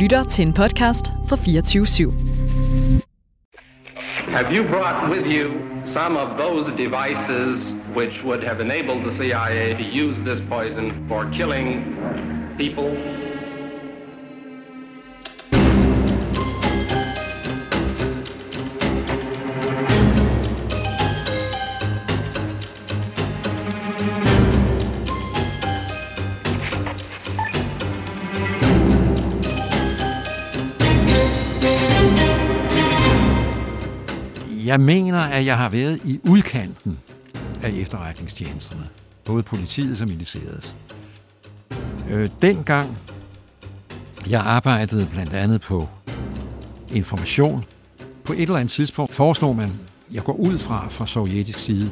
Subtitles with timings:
[0.00, 2.12] lytter til en podcast fra 24 /7.
[4.30, 5.46] Have you brought with you
[5.84, 11.28] some of those devices which would have enabled the CIA to use this poison for
[11.32, 11.96] killing
[12.58, 13.19] people?
[34.70, 36.98] Jeg mener, at jeg har været i udkanten
[37.62, 38.88] af efterretningstjenesterne.
[39.24, 40.76] Både politiet og militæret.
[42.10, 42.98] Øh, dengang
[44.28, 45.88] jeg arbejdede blandt andet på
[46.92, 47.64] information.
[48.24, 49.72] På et eller andet tidspunkt foreslog man,
[50.12, 51.90] jeg går ud fra fra sovjetisk side,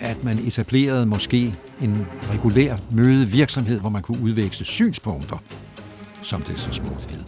[0.00, 5.36] at man etablerede måske en regulær mødevirksomhed, hvor man kunne udveksle synspunkter,
[6.22, 7.22] som det så smukt hed.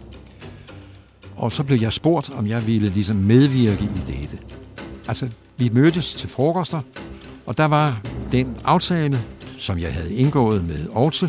[1.35, 4.39] Og så blev jeg spurgt, om jeg ville ligesom medvirke i dette.
[5.07, 6.81] Altså, vi mødtes til frokoster,
[7.45, 9.21] og der var den aftale,
[9.57, 11.23] som jeg havde indgået med Aarhus.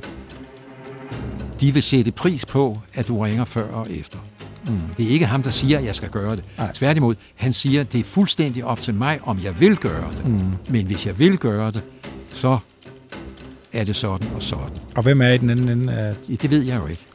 [1.60, 4.18] De vil sætte pris på, at du ringer før og efter.
[4.66, 4.80] Mm.
[4.96, 6.44] Det er ikke ham, der siger, at jeg skal gøre det.
[6.58, 6.72] Nej.
[6.72, 10.26] Tværtimod, han siger, at det er fuldstændig op til mig, om jeg vil gøre det.
[10.26, 10.40] Mm.
[10.70, 11.82] Men hvis jeg vil gøre det,
[12.32, 12.58] så
[13.72, 14.76] er det sådan og sådan.
[14.94, 16.14] Og hvem er i den anden ende af...
[16.28, 17.06] Ja, Det ved jeg jo ikke.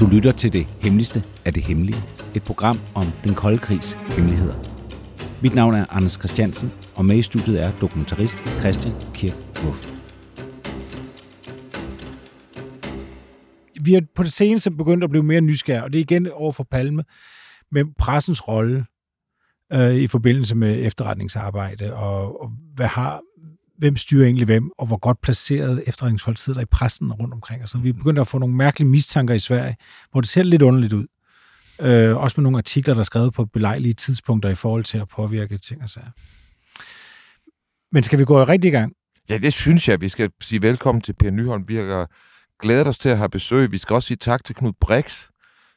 [0.00, 2.02] Du lytter til det hemmeligste af det hemmelige.
[2.34, 4.54] Et program om den kolde krigs hemmeligheder.
[5.42, 9.92] Mit navn er Anders Christiansen, og med i studiet er dokumentarist Christian Kirk Wolf.
[13.80, 16.52] Vi er på det seneste begyndt at blive mere nysgerrige, og det er igen over
[16.52, 17.04] for Palme,
[17.72, 18.84] med pressens rolle
[19.72, 23.20] øh, i forbindelse med efterretningsarbejde, og, og hvad har,
[23.78, 27.62] hvem styrer egentlig hvem, og hvor godt placeret efterretningsfolk sidder der i pressen rundt omkring.
[27.62, 29.76] Og så vi er begyndt at få nogle mærkelige mistanker i Sverige,
[30.10, 31.06] hvor det ser lidt underligt ud.
[31.80, 35.08] Øh, også med nogle artikler, der er skrevet på belejlige tidspunkter i forhold til at
[35.08, 36.10] påvirke ting og sager.
[37.92, 38.92] Men skal vi gå rigtig i gang?
[39.28, 40.00] Ja, det synes jeg.
[40.00, 41.68] Vi skal sige velkommen til Per Nyholm.
[41.68, 42.10] Vi har
[42.60, 43.72] glædet os til at have besøg.
[43.72, 45.28] Vi skal også sige tak til Knud Brix,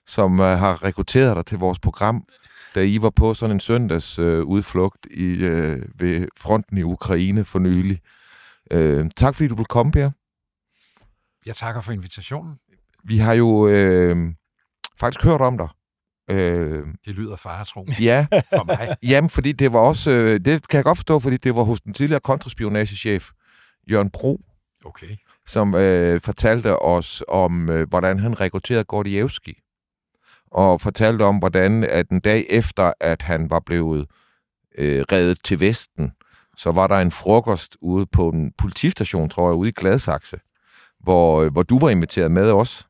[0.08, 2.24] som uh, har rekrutteret dig til vores program,
[2.76, 7.46] da I var på sådan en søndags uh, udflugt i, uh, ved fronten i Ukraine
[7.46, 8.00] for nylig.
[8.74, 10.12] Uh, tak fordi du vil komme, Per.
[11.46, 12.56] Jeg takker for invitationen.
[13.04, 14.18] Vi har jo uh,
[15.00, 15.68] faktisk hørt om dig.
[16.32, 16.36] Uh,
[17.06, 18.96] Det lyder faretro ja, for mig.
[19.12, 21.82] Jamen, fordi det var også, øh, det kan jeg godt forstå, fordi det var hos
[21.82, 23.30] den tidligere kontraspionagechef,
[23.92, 24.42] Jørgen Bro,
[24.86, 25.08] Okay.
[25.48, 29.54] som øh, fortalte os om, øh, hvordan han rekrutterede Gordievski.
[30.52, 34.08] Og fortalte om, hvordan at en dag efter, at han var blevet
[34.78, 36.12] øh, reddet til Vesten,
[36.58, 40.38] så var der en frokost ude på en politistation, tror jeg, ude i Gladsaxe,
[41.00, 42.88] hvor, øh, hvor du var inviteret med os.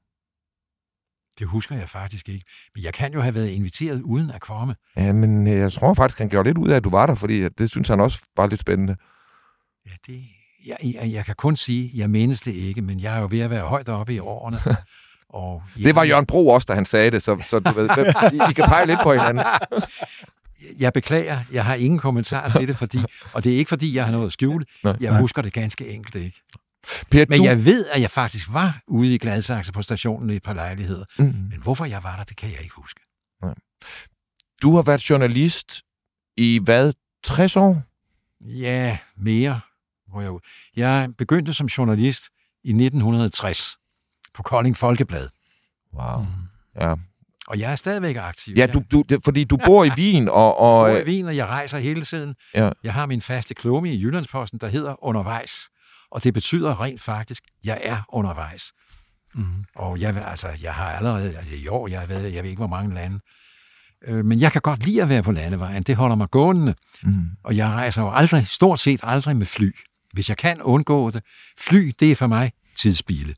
[1.40, 2.46] Det husker jeg faktisk ikke.
[2.76, 4.76] Men jeg kan jo have været inviteret uden at komme.
[4.98, 7.16] Ja, men øh, jeg tror faktisk, han gjorde lidt ud af, at du var der,
[7.16, 8.96] fordi at det synes han også var lidt spændende.
[9.86, 10.24] Ja, det,
[10.66, 13.40] jeg, jeg, jeg kan kun sige, jeg menes det ikke, men jeg er jo ved
[13.40, 14.58] at være højt oppe i årene.
[15.30, 17.90] Og jeg, Det var Jørgen Bro også, da han sagde det, så, så du ved,
[18.34, 19.46] I, I kan pege lidt på hinanden.
[20.80, 22.98] Jeg beklager, jeg har ingen kommentar til det, fordi,
[23.34, 24.66] og det er ikke fordi, jeg har noget at skjule.
[24.84, 24.96] Nej.
[25.00, 26.42] Jeg husker det ganske enkelt ikke.
[27.12, 30.36] Per, Men du, jeg ved, at jeg faktisk var ude i Gladsaxe på stationen i
[30.36, 31.06] et par lejligheder.
[31.20, 31.26] Mm.
[31.26, 33.00] Men hvorfor jeg var der, det kan jeg ikke huske.
[34.62, 35.82] du har været journalist
[36.38, 36.94] i hvad?
[37.24, 37.82] 60 år?
[38.42, 39.60] Ja, mere.
[40.08, 40.32] Hvor jeg,
[40.76, 42.24] jeg begyndte som journalist
[42.64, 43.78] i 1960
[44.34, 45.30] på Kolding Folkeblad.
[45.94, 46.20] Wow.
[46.20, 46.28] Mm.
[46.82, 46.96] Ja,
[47.48, 48.56] Og jeg er stadigvæk aktiv.
[48.58, 51.26] ja du, du, det, fordi du bor i Wien, og, og Jeg bor i Wien,
[51.26, 52.36] og jeg rejser hele tiden.
[52.54, 52.70] Ja.
[52.84, 55.70] Jeg har min faste klumme i Jyllandsposten, der hedder Undervejs.
[56.16, 58.74] Og det betyder rent faktisk, at jeg er undervejs.
[59.34, 59.66] Mm.
[59.76, 62.60] Og jeg, vil- altså, jeg har allerede, altså i år, jeg ved, jeg ved ikke,
[62.60, 63.20] hvor mange lande.
[64.08, 65.84] Øh, Men jeg kan godt lide at være på landevejen.
[65.84, 66.76] Det holder mig gående.
[67.04, 67.26] Mm.
[67.44, 69.76] Og jeg rejser jo aldrig, stort set aldrig med fly.
[70.14, 71.24] Hvis jeg kan undgå det.
[71.60, 73.36] Fly, det er for mig tidsspile.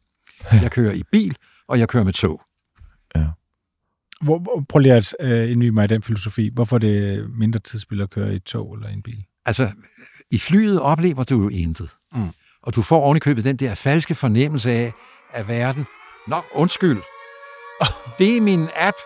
[0.51, 1.37] Jeg kører i bil,
[1.67, 2.41] og jeg kører med tog.
[4.21, 6.49] Hvor, hvor- prøv lige at øh, indvige mig i den filosofi.
[6.53, 9.23] Hvorfor er det mindre tidsspil at køre i et tog eller i en bil?
[9.45, 9.71] Altså,
[10.31, 11.89] i flyet oplever du jo intet.
[12.13, 12.29] Mm.
[12.67, 14.93] Og du får ovenikøbet den der falske fornemmelse af,
[15.33, 15.85] at verden...
[16.27, 17.01] Nå, undskyld.
[18.19, 18.97] Det er min app.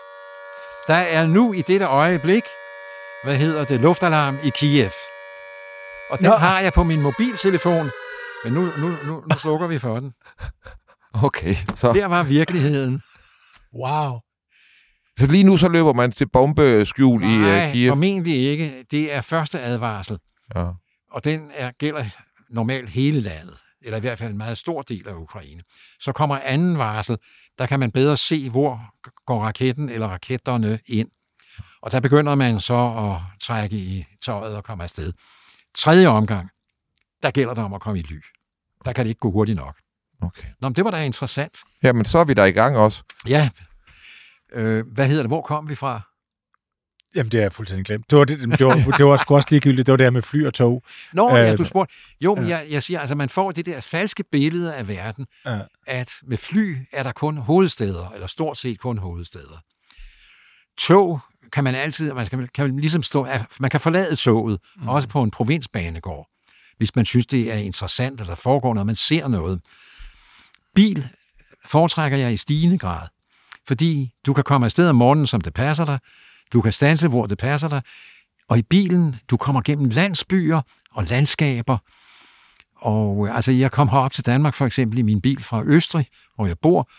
[0.86, 2.42] Der er nu i dette øjeblik,
[3.24, 4.90] hvad hedder det, luftalarm i Kiev.
[6.10, 6.34] Og den Nå.
[6.34, 7.90] har jeg på min mobiltelefon.
[8.44, 10.12] Men nu, nu, nu, nu slukker vi for den.
[11.24, 11.54] okay.
[11.74, 13.02] Så, Der var virkeligheden.
[13.74, 14.18] Wow.
[15.18, 17.90] så lige nu så løber man til bombeskjul i uh, Nej, Kiev.
[17.90, 18.84] formentlig ikke.
[18.90, 20.18] Det er første advarsel.
[20.54, 20.66] Ja.
[21.12, 22.04] Og den er, gælder
[22.52, 23.58] normalt hele landet.
[23.84, 25.62] eller i hvert fald en meget stor del af Ukraine.
[26.00, 27.16] Så kommer anden varsel,
[27.58, 28.80] der kan man bedre se, hvor
[29.26, 31.08] går raketten eller raketterne ind.
[31.82, 35.12] Og der begynder man så at trække i tøjet og komme afsted.
[35.74, 36.50] Tredje omgang,
[37.22, 38.20] der gælder det om at komme i ly.
[38.84, 39.76] Der kan det ikke gå hurtigt nok.
[40.22, 40.48] Okay.
[40.60, 41.58] Nå, men det var da interessant.
[41.82, 43.02] Jamen, så er vi der i gang også.
[43.26, 43.50] Ja.
[44.52, 45.30] Øh, hvad hedder det?
[45.30, 46.00] Hvor kom vi fra?
[47.14, 48.10] Jamen, det er jeg fuldstændig glemt.
[48.10, 49.86] Det var, det, det var, det var sgu også ligegyldigt.
[49.86, 50.82] Det var det her med fly og tog.
[51.12, 51.94] Nå, øh, ja, du spurgte.
[52.20, 55.58] Jo, men jeg, jeg siger, altså man får det der falske billede af verden, Ja.
[55.86, 59.62] at med fly er der kun hovedsteder, eller stort set kun hovedsteder.
[60.78, 61.20] Tog
[61.52, 63.26] kan man altid, man kan, kan ligesom stå,
[63.60, 64.88] man kan forlade toget, mm.
[64.88, 66.28] også på en provinsbanegård,
[66.76, 69.60] hvis man synes, det er interessant, eller der foregår noget, man ser noget.
[70.74, 71.08] Bil
[71.66, 73.08] foretrækker jeg i stigende grad,
[73.68, 75.98] fordi du kan komme afsted om morgenen, som det passer dig,
[76.52, 77.82] du kan stanse, hvor det passer dig,
[78.48, 80.60] og i bilen, du kommer gennem landsbyer
[80.92, 81.78] og landskaber,
[82.76, 86.06] og øh, altså, jeg kom herop til Danmark for eksempel i min bil fra Østrig,
[86.34, 86.90] hvor jeg bor,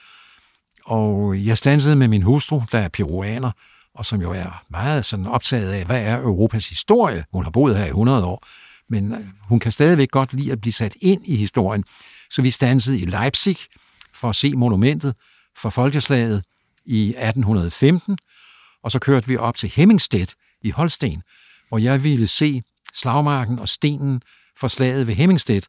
[0.85, 3.51] og jeg stansede med min hustru, der er peruaner,
[3.95, 7.25] og som jo er meget sådan optaget af, hvad er Europas historie?
[7.33, 8.47] Hun har boet her i 100 år,
[8.89, 11.83] men øh, hun kan stadigvæk godt lide at blive sat ind i historien.
[12.29, 13.57] Så vi stansede i Leipzig
[14.13, 15.15] for at se monumentet
[15.57, 16.43] for folkeslaget
[16.85, 18.17] i 1815,
[18.83, 21.21] og så kørte vi op til Hemmingstedt i Holsten,
[21.69, 22.63] hvor jeg ville se
[22.93, 24.21] slagmarken og stenen
[24.59, 25.67] for slaget ved Hemmingstedt.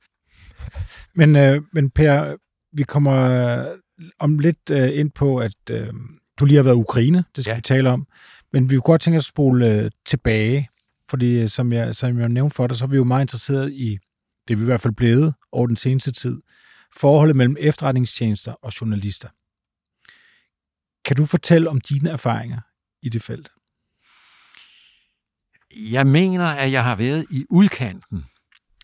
[1.14, 2.36] Men, øh, men Per,
[2.76, 3.78] vi kommer øh,
[4.18, 5.88] om lidt øh, ind på, at øh,
[6.38, 7.56] du lige har været i Ukraine, det skal Ja.
[7.56, 8.06] vi tale om.
[8.52, 10.68] Men vi kunne godt tænke os at spole øh, tilbage,
[11.10, 13.72] fordi øh, som jeg, som jeg nævnte for dig, så er vi jo meget interesseret
[13.72, 13.98] i,
[14.48, 16.40] det er vi i hvert fald blevet over den seneste tid,
[16.96, 19.28] forholdet mellem efterretningstjenester og journalister.
[21.04, 22.60] Kan du fortælle om dine erfaringer
[23.04, 23.48] i det felt?
[25.76, 28.24] Jeg mener, at jeg har været i udkanten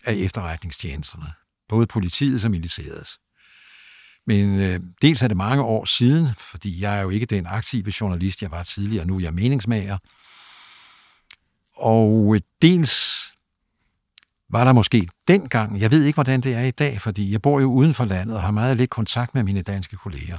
[0.03, 1.33] af efterretningstjenesterne,
[1.69, 3.19] både politiet og militærets.
[4.25, 7.93] Men øh, dels er det mange år siden, fordi jeg er jo ikke den aktive
[8.01, 9.97] journalist, jeg var tidligere, nu er jeg meningsmager.
[11.75, 13.27] Og øh, dels
[14.49, 17.59] var der måske dengang, jeg ved ikke, hvordan det er i dag, fordi jeg bor
[17.59, 20.37] jo uden for landet og har meget lidt kontakt med mine danske kolleger.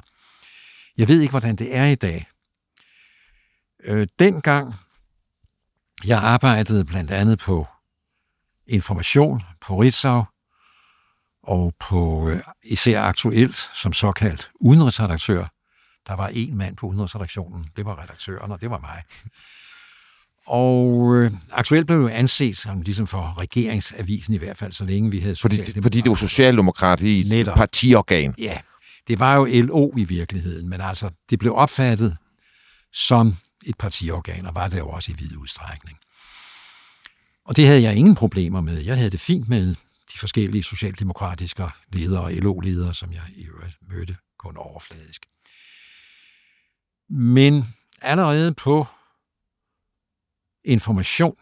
[0.96, 2.26] Jeg ved ikke, hvordan det er i dag.
[3.84, 4.74] Øh, dengang
[6.04, 7.66] jeg arbejdede blandt andet på
[8.66, 10.24] information på Ritzau
[11.42, 15.46] og på øh, især aktuelt som såkaldt udenrigsredaktør.
[16.06, 19.02] Der var en mand på udenrigsredaktionen, det var redaktøren, og det var mig.
[20.46, 25.10] Og øh, aktuelt blev jo anset som ligesom for regeringsavisen i hvert fald, så længe
[25.10, 27.56] vi havde Fordi, fordi det var Socialdemokrati et Netop.
[27.56, 28.34] partiorgan.
[28.38, 28.58] Ja,
[29.08, 32.16] det var jo LO i virkeligheden, men altså, det blev opfattet
[32.92, 33.36] som
[33.66, 35.98] et partiorgan, og var det jo også i vid udstrækning.
[37.44, 38.78] Og det havde jeg ingen problemer med.
[38.78, 39.74] Jeg havde det fint med
[40.12, 45.26] de forskellige socialdemokratiske ledere og LO-ledere, som jeg i øvrigt mødte kun overfladisk.
[47.08, 48.86] Men allerede på
[50.64, 51.36] information,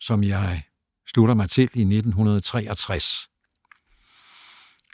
[0.00, 0.62] som jeg
[1.06, 3.30] slutter mig til i 1963,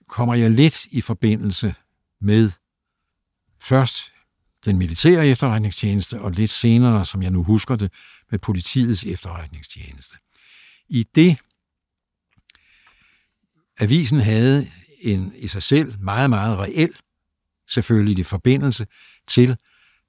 [0.09, 1.75] kommer jeg lidt i forbindelse
[2.21, 2.51] med
[3.59, 4.13] først
[4.67, 7.93] den militære efterretningstjeneste, og lidt senere, som jeg nu husker det,
[8.31, 10.17] med politiets efterretningstjeneste.
[10.89, 11.37] I det
[13.79, 14.71] avisen havde
[15.01, 16.91] en i sig selv meget, meget reel,
[17.69, 18.87] selvfølgelig i forbindelse
[19.27, 19.57] til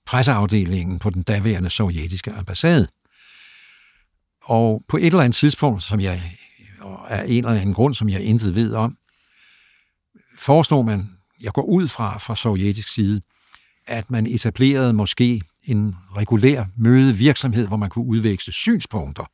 [0.06, 2.88] presseafdelingen på den daværende sovjetiske ambassade.
[4.44, 6.38] Og på et eller andet tidspunkt, som jeg
[6.82, 8.98] er af en eller anden grund, som jeg intet ved om,
[10.40, 13.22] forestår man, jeg går ud fra fra sovjetisk side,
[13.88, 19.26] at man etablerede måske en regulær mødevirksomhed, hvor man kunne udveksle synspunkter,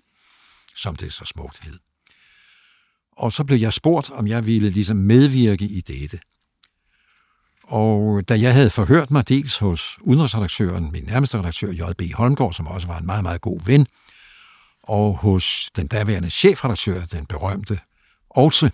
[0.76, 1.80] som det så smukt hed.
[3.12, 6.20] Og så blev jeg spurgt, om jeg ville ligesom medvirke i dette.
[7.64, 12.02] Og da jeg havde forhørt mig dels hos udenrigsredaktøren, min nærmeste redaktør, J.B.
[12.14, 13.88] Holmgaard, som også var en meget, meget god ven,
[14.84, 17.80] og hos den daværende chefredaktør, den berømte
[18.30, 18.72] Olse,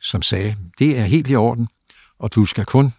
[0.00, 1.68] som sagde, det er helt i orden,
[2.18, 2.92] og du skal kun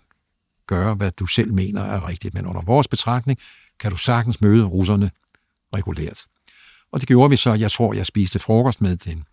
[0.69, 2.33] gøre, hvad du selv mener er rigtigt.
[2.33, 3.39] Men under vores betragtning
[3.79, 5.11] kan du sagtens møde russerne
[5.73, 6.25] regulært.
[6.91, 7.53] Og det gjorde vi så.
[7.53, 9.25] Jeg tror, jeg spiste frokost med, den,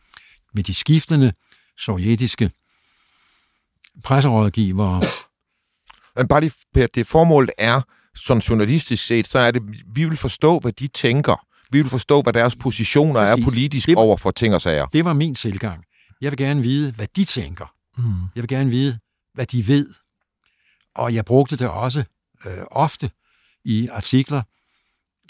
[0.55, 1.33] med de skiftende
[1.79, 2.51] sovjetiske
[4.05, 5.03] presserådgivere.
[6.17, 7.81] Men bare lige, Per, det formålet er,
[8.15, 11.47] sådan journalistisk set, så er det, vi vil forstå, hvad de tænker.
[11.71, 13.45] Vi vil forstå, hvad deres positioner er Præcis.
[13.45, 14.87] politisk Det var- over for ting og sager.
[14.87, 15.85] Det var min tilgang.
[16.21, 17.73] Jeg vil gerne vide, hvad de tænker.
[17.99, 18.05] Mm.
[18.35, 18.99] Jeg vil gerne vide,
[19.35, 19.95] hvad de ved.
[20.97, 22.05] Og jeg brugte det også
[22.45, 23.11] øh, ofte
[23.65, 24.43] i artikler.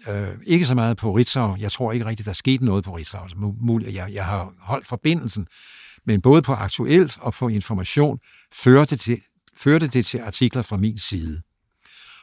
[0.08, 1.56] Øh, ikke så meget på Ritzau.
[1.58, 3.22] Jeg tror ikke rigtigt, der skete noget på Ritzau.
[3.22, 5.46] Altså, muligt, jeg, jeg har holdt forbindelsen.
[6.04, 8.20] men både på aktuelt og på information
[8.52, 9.20] førte, til,
[9.56, 11.42] førte det til artikler fra min side.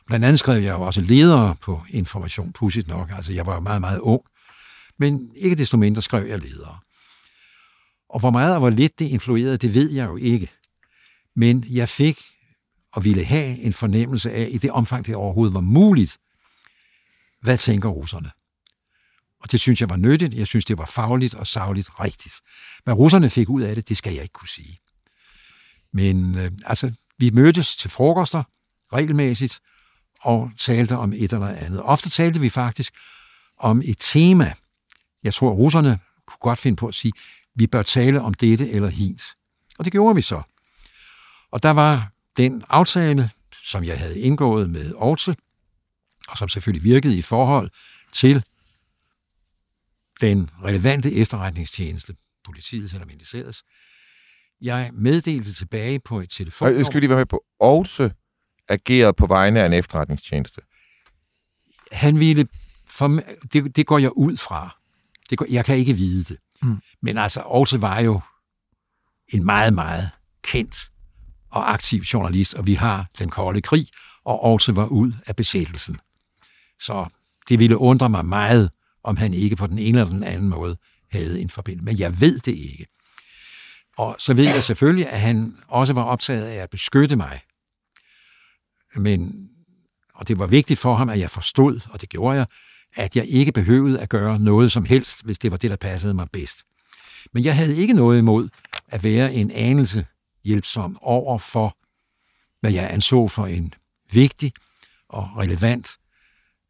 [0.08, 3.12] Blandt andet skrev jeg jo også ledere på information, pudsigt nok.
[3.16, 4.22] Altså, jeg var jo meget, meget ung.
[4.98, 6.78] Men ikke desto mindre skrev jeg ledere.
[8.10, 10.50] Og hvor meget og hvor lidt det influerede, det ved jeg jo ikke.
[11.36, 12.33] Men jeg fik
[12.94, 16.18] og ville have en fornemmelse af, i det omfang det overhovedet var muligt,
[17.42, 18.32] hvad tænker russerne?
[19.40, 20.34] Og det synes jeg var nyttigt.
[20.34, 22.34] Jeg synes, det var fagligt og sagligt rigtigt.
[22.84, 24.80] Hvad russerne fik ud af det, det skal jeg ikke kunne sige.
[25.94, 28.44] Men øh, altså, vi mødtes til frokoster
[28.94, 29.60] regelmæssigt
[30.22, 31.82] og talte om et eller andet.
[31.82, 32.94] Ofte talte vi faktisk
[33.58, 34.54] om et tema.
[35.24, 37.14] Jeg tror, russerne kunne godt finde på at sige,
[37.56, 39.24] vi bør tale om dette eller hins.
[39.78, 40.42] Og det gjorde vi så.
[41.52, 43.30] Og der var den aftale,
[43.63, 45.28] som jeg havde indgået med Aarhus,
[46.28, 47.72] og som selvfølgelig virkede i forhold
[48.12, 48.44] til
[50.22, 53.63] den relevante efterretningstjeneste, politiet eller ministeriets.
[54.62, 56.78] Jeg meddelte tilbage på et telefon.
[56.78, 57.44] Jeg skal lige være med på.
[57.62, 58.02] Aarhus
[58.70, 60.62] agerede på vegne af en efterretningstjeneste.
[61.92, 62.48] Han ville,
[62.88, 63.08] for,
[63.54, 64.78] det, det går jeg ud fra.
[65.30, 66.38] Det går, jeg kan ikke vide det.
[66.62, 66.82] Mm.
[67.02, 68.22] Men altså, Aarhus var jo
[69.28, 70.10] en meget, meget
[70.44, 70.92] kendt
[71.54, 73.88] og aktiv journalist, og vi har den kolde krig,
[74.26, 76.00] og også var ud af besættelsen.
[76.80, 77.06] Så
[77.50, 78.72] det ville undre mig meget,
[79.04, 80.78] om han ikke på den ene eller den anden måde
[81.12, 81.86] havde en forbindelse.
[81.86, 82.88] Men jeg ved det ikke.
[83.98, 87.42] Og så ved jeg selvfølgelig, at han også var optaget af at beskytte mig.
[88.96, 89.50] Men,
[90.16, 92.46] og det var vigtigt for ham, at jeg forstod, og det gjorde jeg,
[92.96, 96.14] at jeg ikke behøvede at gøre noget som helst, hvis det var det, der passede
[96.14, 96.64] mig bedst.
[97.34, 98.50] Men jeg havde ikke noget imod
[98.88, 100.06] at være en anelse
[100.44, 101.78] hjælpsom over for,
[102.60, 103.74] hvad jeg anså for en
[104.12, 104.54] vigtig
[105.10, 105.98] og relevant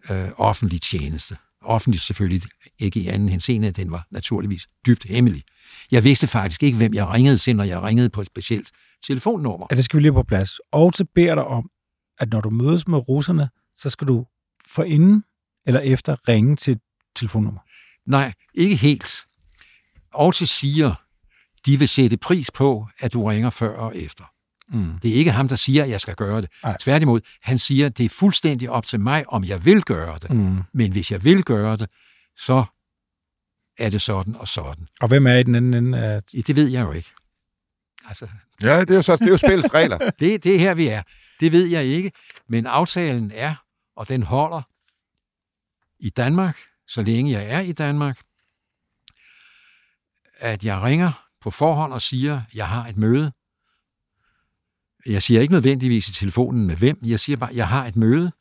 [0.09, 1.37] øh, offentlig tjeneste.
[1.61, 2.41] Offentlig selvfølgelig
[2.79, 5.43] ikke i anden henseende, den var naturligvis dybt hemmelig.
[5.91, 8.71] Jeg vidste faktisk ikke, hvem jeg ringede til, når jeg ringede på et specielt
[9.07, 9.67] telefonnummer.
[9.71, 10.59] Ja, det skal vi lige på plads.
[10.71, 11.69] Og så beder dig om,
[12.19, 14.25] at når du mødes med russerne, så skal du
[14.67, 15.23] forinden
[15.65, 16.81] eller efter ringe til et
[17.15, 17.59] telefonnummer.
[18.05, 19.13] Nej, ikke helt.
[20.13, 20.95] Og til siger,
[21.65, 24.23] de vil sætte pris på, at du ringer før og efter.
[24.67, 24.99] Mm.
[24.99, 26.49] Det er ikke ham, der siger, at jeg skal gøre det.
[26.63, 26.77] Ej.
[26.79, 30.29] Tværtimod, han siger, at det er fuldstændig op til mig, om jeg vil gøre det.
[30.31, 30.57] Mm.
[30.73, 31.89] Men hvis jeg vil gøre det,
[32.37, 32.65] så
[33.77, 34.87] er det sådan og sådan.
[35.01, 35.99] Og hvem er i den anden ende?
[35.99, 36.31] At...
[36.31, 37.09] Det ved jeg jo ikke.
[38.05, 38.27] Altså,
[38.61, 39.97] ja, det er jo, så, det er jo spillets regler.
[40.19, 41.03] det, det er her, vi er.
[41.39, 42.11] Det ved jeg ikke.
[42.47, 43.55] Men aftalen er,
[43.95, 44.61] og den holder
[45.99, 48.19] i Danmark, så længe jeg er i Danmark,
[50.37, 53.31] at jeg ringer på forhånd og siger, jeg har et møde.
[55.05, 58.31] Jeg siger ikke nødvendigvis i telefonen med hvem, jeg siger bare, jeg har et møde.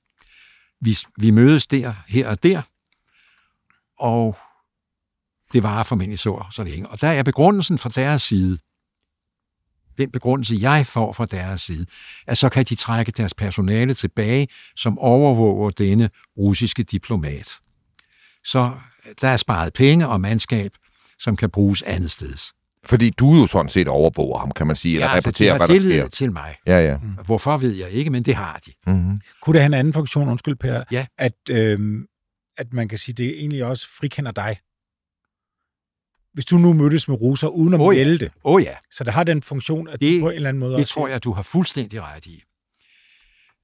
[0.80, 2.62] Vi, vi mødes der, her og der,
[3.98, 4.38] og
[5.52, 6.88] det varer formentlig så, så længe.
[6.88, 8.58] Og der er begrundelsen fra deres side,
[9.98, 11.86] den begrundelse, jeg får fra deres side,
[12.26, 17.60] at så kan de trække deres personale tilbage, som overvåger denne russiske diplomat.
[18.44, 18.72] Så
[19.20, 20.72] der er sparet penge og mandskab,
[21.18, 22.52] som kan bruges andet steds.
[22.84, 25.68] Fordi du jo sådan set overvåger ham, kan man sige, eller ja, altså, rapporterer, hvad
[25.68, 26.08] der sker.
[26.08, 26.56] til mig.
[26.66, 26.96] Ja, ja.
[26.96, 27.08] Mm.
[27.26, 28.72] Hvorfor ved jeg ikke, men det har de.
[28.86, 29.20] Mm-hmm.
[29.42, 31.06] Kunne det have en anden funktion, undskyld Per, ja.
[31.18, 32.06] at, øhm,
[32.58, 34.56] at man kan sige, det egentlig også frikender dig?
[36.34, 38.30] Hvis du nu mødtes med russer uden at oh, melde det.
[38.44, 38.74] Oh, ja.
[38.90, 40.94] Så det har den funktion, at det, du på en eller anden måde Det også
[40.94, 42.42] tror jeg, du har fuldstændig ret i.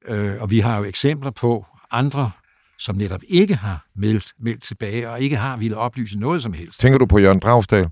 [0.09, 2.31] Øh, og vi har jo eksempler på andre,
[2.79, 6.81] som netop ikke har meldt, meldt tilbage, og ikke har ville oplyse noget som helst.
[6.81, 7.89] Tænker du på Jørgen Dragsdal?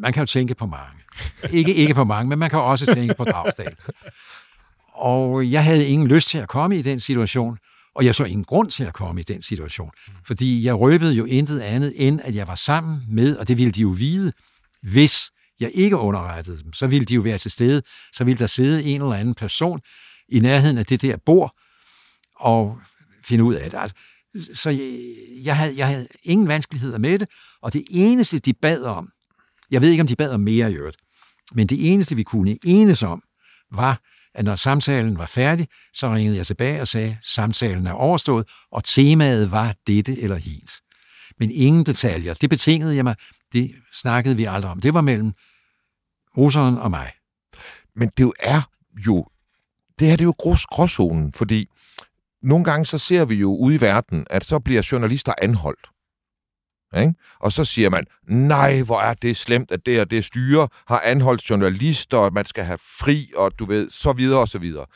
[0.00, 1.02] Man kan jo tænke på mange.
[1.50, 3.76] Ikke, ikke på mange, men man kan også tænke på Dragsdal.
[4.94, 7.58] Og jeg havde ingen lyst til at komme i den situation,
[7.94, 9.90] og jeg så ingen grund til at komme i den situation.
[10.26, 13.72] Fordi jeg røbede jo intet andet, end at jeg var sammen med, og det ville
[13.72, 14.32] de jo vide,
[14.82, 15.30] hvis
[15.60, 18.84] jeg ikke underrettede dem, så ville de jo være til stede, så ville der sidde
[18.84, 19.80] en eller anden person
[20.28, 21.54] i nærheden af det der bord,
[22.36, 22.78] og
[23.24, 23.78] finde ud af det.
[23.78, 23.96] Altså,
[24.54, 25.00] så jeg,
[25.44, 27.28] jeg, havde, jeg havde ingen vanskeligheder med det,
[27.62, 29.10] og det eneste, de bad om,
[29.70, 30.96] jeg ved ikke, om de bad om mere i øvrigt.
[31.52, 33.22] Men det eneste, vi kunne enes om,
[33.72, 34.00] var,
[34.34, 38.48] at når samtalen var færdig, så ringede jeg tilbage og sagde, at samtalen er overstået,
[38.72, 40.70] og temaet var dette eller hint.
[41.38, 42.34] Men ingen detaljer.
[42.34, 43.16] Det betingede jeg mig.
[43.52, 44.80] Det snakkede vi aldrig om.
[44.80, 45.32] Det var mellem
[46.36, 47.12] russeren og mig.
[47.96, 48.62] Men det er
[49.06, 49.26] jo,
[49.98, 51.68] det her det er jo grås, gråzonen, fordi
[52.42, 55.90] nogle gange så ser vi jo ude i verden, at så bliver journalister anholdt.
[56.96, 57.14] Ikke?
[57.40, 61.00] Og så siger man, nej, hvor er det slemt, at det og det styre har
[61.04, 64.58] anholdt journalister, og at man skal have fri, og du ved, så videre og så
[64.58, 64.86] videre.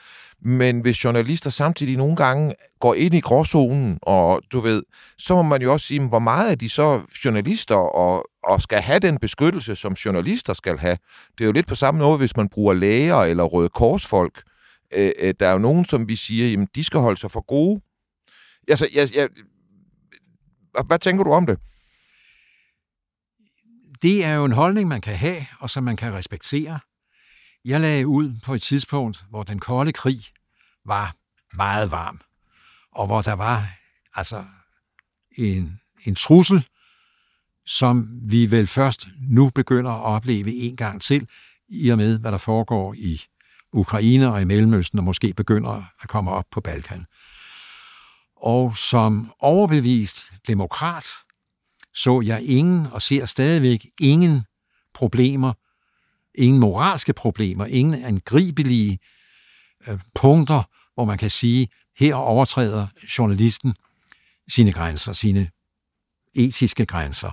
[0.43, 4.83] Men hvis journalister samtidig nogle gange går ind i gråzonen, og du ved,
[5.19, 8.81] så må man jo også sige, hvor meget er de så journalister, og, og skal
[8.81, 10.99] have den beskyttelse, som journalister skal have.
[11.39, 14.43] Det er jo lidt på samme måde, hvis man bruger læger eller røde korsfolk.
[14.93, 17.81] Øh, der er jo nogen, som vi siger, jamen, de skal holde sig for gode.
[18.69, 19.29] Altså, jeg, jeg,
[20.87, 21.59] hvad tænker du om det?
[24.05, 26.79] Det er jo en holdning, man kan have, og som man kan respektere.
[27.65, 30.25] Jeg lagde ud på et tidspunkt, hvor den kolde krig
[30.85, 31.17] var
[31.53, 32.21] meget varm,
[32.93, 33.67] og hvor der var
[34.15, 34.45] altså
[35.31, 36.69] en, en trussel,
[37.67, 41.29] som vi vel først nu begynder at opleve en gang til,
[41.69, 43.23] i og med, hvad der foregår i
[43.73, 47.07] Ukraine og i Mellemøsten, og måske begynder at komme op på Balkan.
[48.37, 51.07] Og som overbevist demokrat
[51.95, 54.45] så jeg ingen, og ser stadigvæk ingen
[54.95, 55.53] problemer,
[56.35, 58.99] ingen moralske problemer, ingen angribelige
[59.87, 60.63] øh, punkter,
[60.95, 62.87] hvor man kan sige, her overtræder
[63.19, 63.77] journalisten
[64.49, 65.51] sine grænser, sine
[66.35, 67.31] etiske grænser.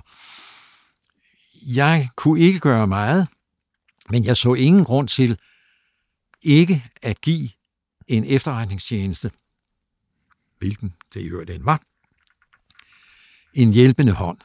[1.66, 3.28] Jeg kunne ikke gøre meget,
[4.10, 5.38] men jeg så ingen grund til
[6.42, 7.50] ikke at give
[8.08, 9.30] en efterretningstjeneste,
[10.58, 11.82] hvilken det i øvrigt den var,
[13.54, 14.38] en hjælpende hånd.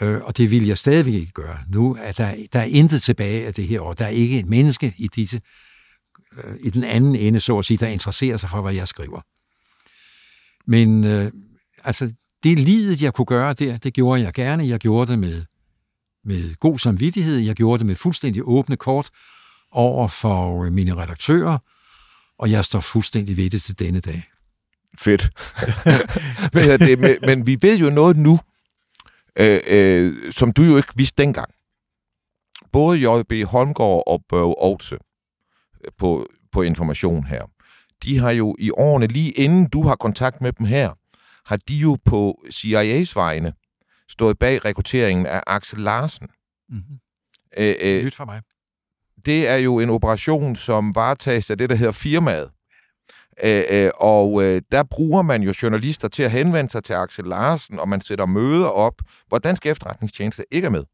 [0.00, 1.58] Øh, og det vil jeg stadigvæk ikke gøre.
[1.68, 3.92] Nu er der, der er intet tilbage af det her år.
[3.92, 5.40] Der er ikke et menneske i disse
[6.44, 9.20] øh, i den anden ende, så at sige, der interesserer sig for, hvad jeg skriver.
[10.66, 11.32] Men øh,
[11.84, 14.68] altså, det lidet, jeg kunne gøre der, det gjorde jeg gerne.
[14.68, 15.44] Jeg gjorde det med,
[16.24, 17.36] med god samvittighed.
[17.36, 19.10] Jeg gjorde det med fuldstændig åbne kort
[19.70, 21.58] over for øh, mine redaktører,
[22.38, 24.22] og jeg står fuldstændig ved det til denne dag.
[24.98, 25.30] Fedt.
[26.54, 28.40] men, det, men, men vi ved jo noget nu,
[29.40, 31.54] øh, øh, som du jo ikke vidste dengang.
[32.72, 33.32] Både J.B.
[33.46, 34.92] Holmgaard og Børge Aarhus
[35.98, 37.42] på, på information her,
[38.02, 40.92] de har jo i årene, lige inden du har kontakt med dem her,
[41.46, 43.52] har de jo på CIA's vegne
[44.08, 46.28] stået bag rekrutteringen af Axel Larsen.
[46.68, 46.98] Mm-hmm.
[47.56, 48.42] Æ, øh, Nyt for mig.
[49.24, 52.50] Det er jo en operation, som varetages af det, der hedder firmaet.
[53.42, 57.24] Øh, øh, og øh, der bruger man jo journalister til at henvende sig til Axel
[57.24, 60.84] Larsen, og man sætter møder op, hvor dansk efterretningstjeneste ikke er med,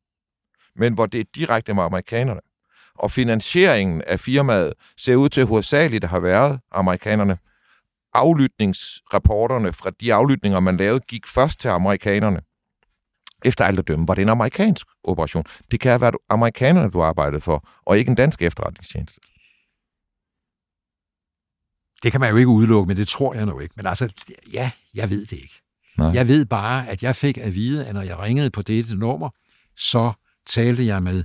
[0.77, 2.41] men hvor det er direkte med amerikanerne.
[2.95, 7.39] Og finansieringen af firmaet ser ud til hovedsageligt at have været amerikanerne.
[8.15, 12.41] Aflytningsrapporterne fra de aflytninger, man lavede, gik først til amerikanerne.
[13.45, 15.45] Efter alt at dømme var det en amerikansk operation.
[15.71, 19.21] Det kan have været amerikanerne, du arbejdede for, og ikke en dansk efterretningstjeneste.
[22.03, 23.75] Det kan man jo ikke udelukke, men det tror jeg nu ikke.
[23.77, 24.13] Men altså,
[24.53, 25.61] ja, jeg ved det ikke.
[25.99, 26.09] Nej.
[26.09, 29.31] Jeg ved bare, at jeg fik at vide, at når jeg ringede på dette nummer,
[29.77, 30.13] så
[30.47, 31.25] talte jeg med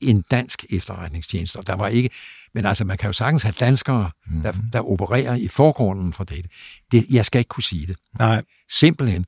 [0.00, 1.56] en dansk efterretningstjeneste.
[1.56, 2.10] Og der var ikke,
[2.54, 4.42] men altså, man kan jo sagtens have danskere, mm.
[4.42, 6.46] der, der opererer i forgrunden for det.
[6.92, 7.06] det.
[7.10, 7.96] Jeg skal ikke kunne sige det.
[8.18, 8.42] Nej.
[8.70, 9.26] Simpelthen.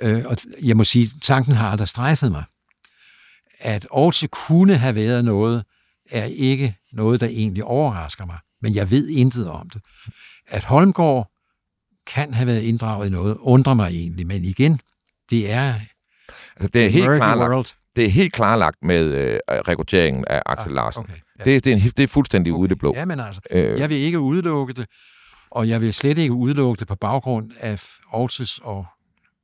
[0.00, 2.44] Øh, og jeg må sige, tanken har aldrig strejfet mig.
[3.60, 5.64] At også kunne have været noget,
[6.10, 8.38] er ikke noget, der egentlig overrasker mig.
[8.64, 9.82] Men jeg ved intet om det.
[10.46, 11.30] At Holmgård
[12.06, 14.26] kan have været inddraget i noget, undrer mig egentlig.
[14.26, 14.80] Men igen,
[15.30, 15.74] det er
[16.56, 20.74] Altså, det er helt klarlagt, det er helt klarlagt med øh, rekrutteringen af Axel ah,
[20.74, 21.04] Larsen.
[21.04, 21.44] Okay, ja.
[21.44, 22.60] det, det, er en, det er fuldstændig okay.
[22.60, 22.92] ude det blå.
[22.96, 23.80] Ja, men altså, øh.
[23.80, 24.86] jeg vil ikke udelukke det,
[25.50, 28.86] og jeg vil slet ikke udelukke det på baggrund af Aarhus og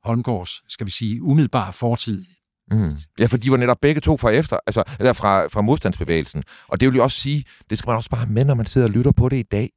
[0.03, 2.25] Holmgårds, skal vi sige, umiddelbare fortid.
[2.71, 2.97] Mm.
[3.19, 6.43] Ja, for de var netop begge to fra efter, altså eller fra, fra modstandsbevægelsen.
[6.67, 8.87] Og det vil jo også sige, det skal man også bare med, når man sidder
[8.87, 9.71] og lytter på det i dag.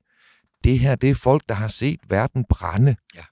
[0.64, 2.96] Det her, det er folk, der har set verden brænde.
[3.14, 3.24] Ja.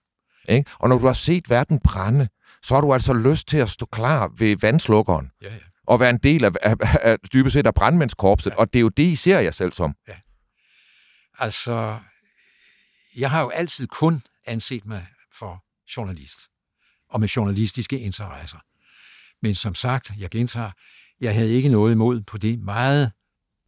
[0.49, 0.71] Ikke?
[0.79, 2.29] Og når du har set verden brænde,
[2.63, 5.31] så har du altså lyst til at stå klar ved vandslukkeren.
[5.43, 5.59] Ja, ja.
[5.87, 8.51] Og være en del af, af, af dybest set af brandmændskorpset.
[8.51, 8.57] Ja.
[8.57, 9.95] Og det er jo det, I ser jer selv som.
[10.09, 10.15] Ja.
[11.39, 11.99] Altså,
[13.17, 15.07] jeg har jo altid kun anset mig
[15.39, 15.65] for
[15.97, 16.41] journalist.
[17.11, 18.59] Og med journalistiske interesser.
[19.43, 20.71] Men som sagt, jeg gentager,
[21.21, 23.11] jeg havde ikke noget imod på det meget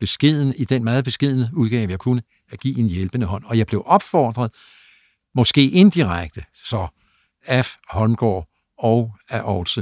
[0.00, 3.44] beskeden, i den meget beskedende udgave, jeg kunne, at give en hjælpende hånd.
[3.44, 4.50] Og jeg blev opfordret,
[5.34, 6.88] måske indirekte, så
[7.46, 9.78] af Holmgård og af Aarhus,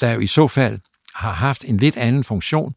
[0.00, 0.80] der jo i så fald
[1.14, 2.72] har haft en lidt anden funktion,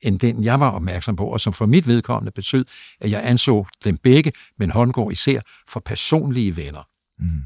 [0.00, 2.64] end den, jeg var opmærksom på, og som for mit vedkommende betød,
[3.00, 6.82] at jeg anså dem begge, men Holmgård især, for personlige venner.
[7.18, 7.42] Mm.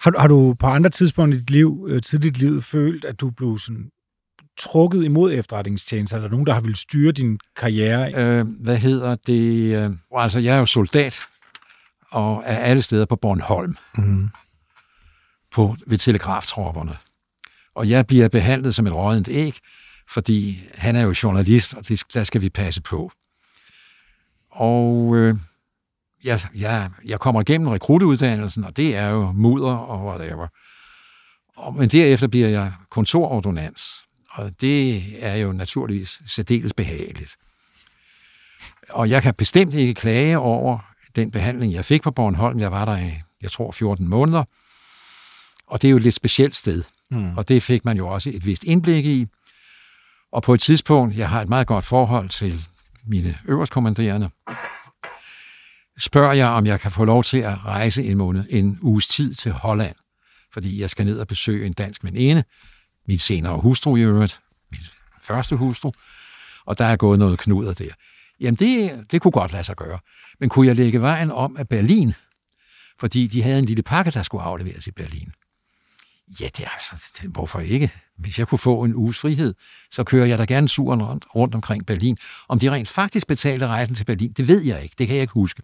[0.00, 3.30] Har, har du på andre tidspunkter i dit liv, øh, tidligt liv, følt, at du
[3.30, 3.90] blev sådan
[4.58, 8.14] trukket imod efterretningstjenester, eller nogen, der har vil styre din karriere?
[8.14, 9.74] Øh, hvad hedder det?
[9.76, 11.20] Øh, altså, jeg er jo soldat,
[12.10, 13.76] og er alle steder på Bornholm.
[13.98, 14.28] Mm.
[15.50, 16.96] på, ved telegraftropperne.
[17.74, 19.58] Og jeg bliver behandlet som et rådent æg,
[20.10, 23.12] fordi han er jo journalist, og det, der skal vi passe på.
[24.50, 25.36] Og øh,
[26.24, 30.46] jeg, jeg, jeg kommer igennem rekrutteuddannelsen, og det er jo mudder og whatever.
[31.56, 37.36] Og, men derefter bliver jeg kontorordonans, og det er jo naturligvis særdeles behageligt.
[38.90, 40.78] Og jeg kan bestemt ikke klage over
[41.16, 42.60] den behandling, jeg fik på Bornholm.
[42.60, 44.44] Jeg var der i, jeg tror, 14 måneder.
[45.66, 46.82] Og det er jo et lidt specielt sted.
[47.10, 47.36] Mm.
[47.36, 49.26] Og det fik man jo også et vist indblik i.
[50.32, 52.66] Og på et tidspunkt, jeg har et meget godt forhold til
[53.06, 54.30] mine øverstkommanderende,
[55.98, 59.34] spørger jeg, om jeg kan få lov til at rejse en måned, en uges tid
[59.34, 59.96] til Holland,
[60.52, 62.44] fordi jeg skal ned og besøge en dansk veninde,
[63.08, 64.40] min senere hustru i øvrigt,
[64.72, 64.80] min
[65.22, 65.92] første hustru,
[66.66, 67.90] og der er gået noget knuder der.
[68.40, 69.98] Jamen, det, det kunne godt lade sig gøre.
[70.40, 72.14] Men kunne jeg lægge vejen om af Berlin,
[72.98, 75.32] fordi de havde en lille pakke, der skulle afleveres i Berlin?
[76.40, 77.90] Ja, det er altså, det, hvorfor ikke?
[78.18, 79.54] Hvis jeg kunne få en uges frihed,
[79.90, 82.18] så kører jeg da gerne suren rundt, rundt omkring Berlin.
[82.48, 84.94] Om de rent faktisk betalte rejsen til Berlin, det ved jeg ikke.
[84.98, 85.62] Det kan jeg ikke huske.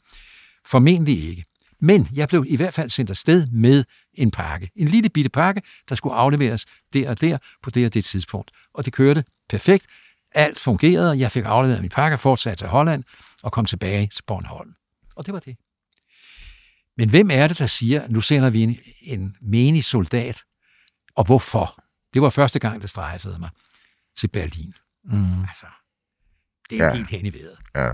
[0.66, 1.44] Formentlig ikke.
[1.80, 4.70] Men jeg blev i hvert fald sendt afsted med en pakke.
[4.76, 8.50] En lille bitte pakke, der skulle afleveres der og der på det og det tidspunkt.
[8.74, 9.86] Og det kørte perfekt.
[10.34, 11.18] Alt fungerede.
[11.18, 13.04] Jeg fik afleveret min pakke, fortsat til Holland
[13.42, 14.74] og kom tilbage til Bornholm.
[15.16, 15.56] Og det var det.
[16.96, 20.42] Men hvem er det, der siger, nu sender vi en, en menig soldat,
[21.16, 21.78] og hvorfor?
[22.14, 23.50] Det var første gang, det strejfede mig
[24.16, 24.74] til Berlin.
[25.04, 25.42] Mm.
[25.42, 25.66] Altså,
[26.70, 26.94] det er ja.
[26.94, 27.58] helt hen i vejret.
[27.74, 27.88] Ja.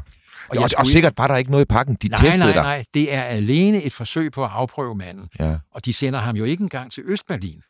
[0.48, 1.94] Og, og, og sikkert var der ikke noget i pakken.
[1.94, 2.62] De nej, testede nej, dig.
[2.62, 2.84] nej.
[2.94, 5.28] Det er alene et forsøg på at afprøve manden.
[5.38, 5.58] Ja.
[5.70, 7.62] Og de sender ham jo ikke engang til Østberlin.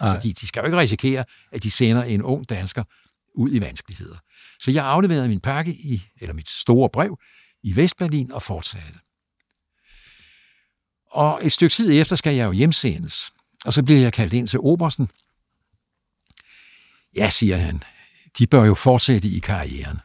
[0.00, 2.84] Fordi de skal jo ikke risikere, at de sender en ung dansker
[3.34, 4.16] ud i vanskeligheder.
[4.60, 7.18] Så jeg afleverede min pakke, i, eller mit store brev,
[7.62, 8.98] i Vestberlin og fortsatte.
[11.10, 13.32] Og et stykke tid efter skal jeg jo hjemsendes.
[13.64, 15.10] Og så bliver jeg kaldt ind til Obersten.
[17.16, 17.82] Ja, siger han,
[18.38, 20.00] de bør jo fortsætte i karrieren.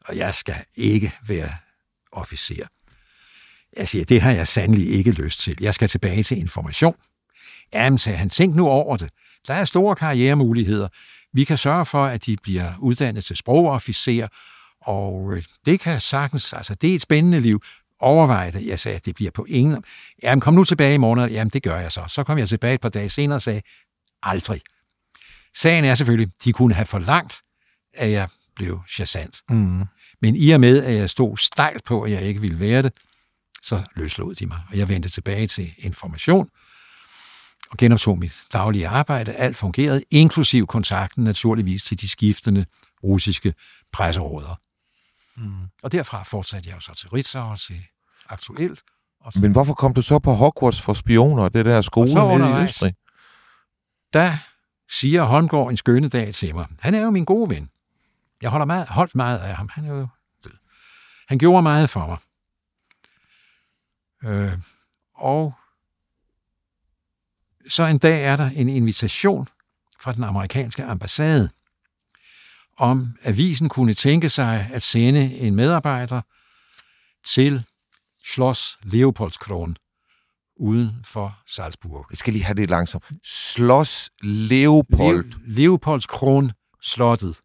[0.00, 1.56] Og jeg skal ikke være
[2.12, 2.66] officer.
[3.76, 5.56] Jeg siger, det har jeg sandelig ikke lyst til.
[5.60, 6.96] Jeg skal tilbage til information.
[7.72, 9.10] Jamen, sagde han, tænk nu over det.
[9.46, 10.88] Der er store karrieremuligheder.
[11.32, 14.28] Vi kan sørge for, at de bliver uddannet til sprogofficer,
[14.80, 17.62] og øh, det kan sagtens, altså det er et spændende liv.
[18.04, 18.66] Overvej det.
[18.66, 19.84] Jeg sagde, at det bliver på ingen...
[20.22, 21.30] Jamen, kom nu tilbage i morgen.
[21.30, 22.04] Jamen, det gør jeg så.
[22.08, 23.62] Så kom jeg tilbage et par dage senere og sagde,
[24.22, 24.60] aldrig.
[25.56, 27.42] Sagen er selvfølgelig, de kunne have forlangt,
[27.94, 29.42] at jeg blev chassant.
[29.48, 29.84] Mm.
[30.20, 32.92] Men i og med, at jeg stod stejlt på, at jeg ikke ville være det,
[33.62, 34.60] så løslod de mig.
[34.70, 36.48] Og jeg vendte tilbage til information
[37.70, 39.32] og genoptog mit daglige arbejde.
[39.32, 42.66] Alt fungerede, inklusiv kontakten naturligvis til de skiftende
[43.04, 43.54] russiske
[43.92, 44.60] presseråder.
[45.36, 45.68] Mm.
[45.82, 47.84] Og derfra fortsatte jeg jo så til Ritzau og til
[48.28, 48.82] Aktuelt.
[49.20, 52.62] Og Men hvorfor kom du så på Hogwarts for spioner, det der skole nede i
[52.62, 52.94] Østrig?
[54.12, 54.36] Der
[54.90, 56.66] siger Holmgaard en skønne dag til mig.
[56.80, 57.70] Han er jo min gode ven.
[58.42, 59.68] Jeg holder meget, holdt meget af ham.
[59.72, 60.08] Han er jo
[60.44, 60.52] død.
[61.28, 62.18] Han gjorde meget for mig.
[64.30, 64.58] Øh,
[65.14, 65.54] og
[67.68, 69.46] så en dag er der en invitation
[70.00, 71.50] fra den amerikanske ambassade,
[72.76, 76.22] om avisen kunne tænke sig at sende en medarbejder
[77.26, 77.64] til
[78.32, 79.76] Schloss Leopoldskron
[80.56, 82.06] uden for Salzburg.
[82.10, 83.04] Jeg skal lige have det langsomt.
[83.24, 85.24] Schloss Leopold.
[85.24, 87.36] Le- Leopoldskron slottet.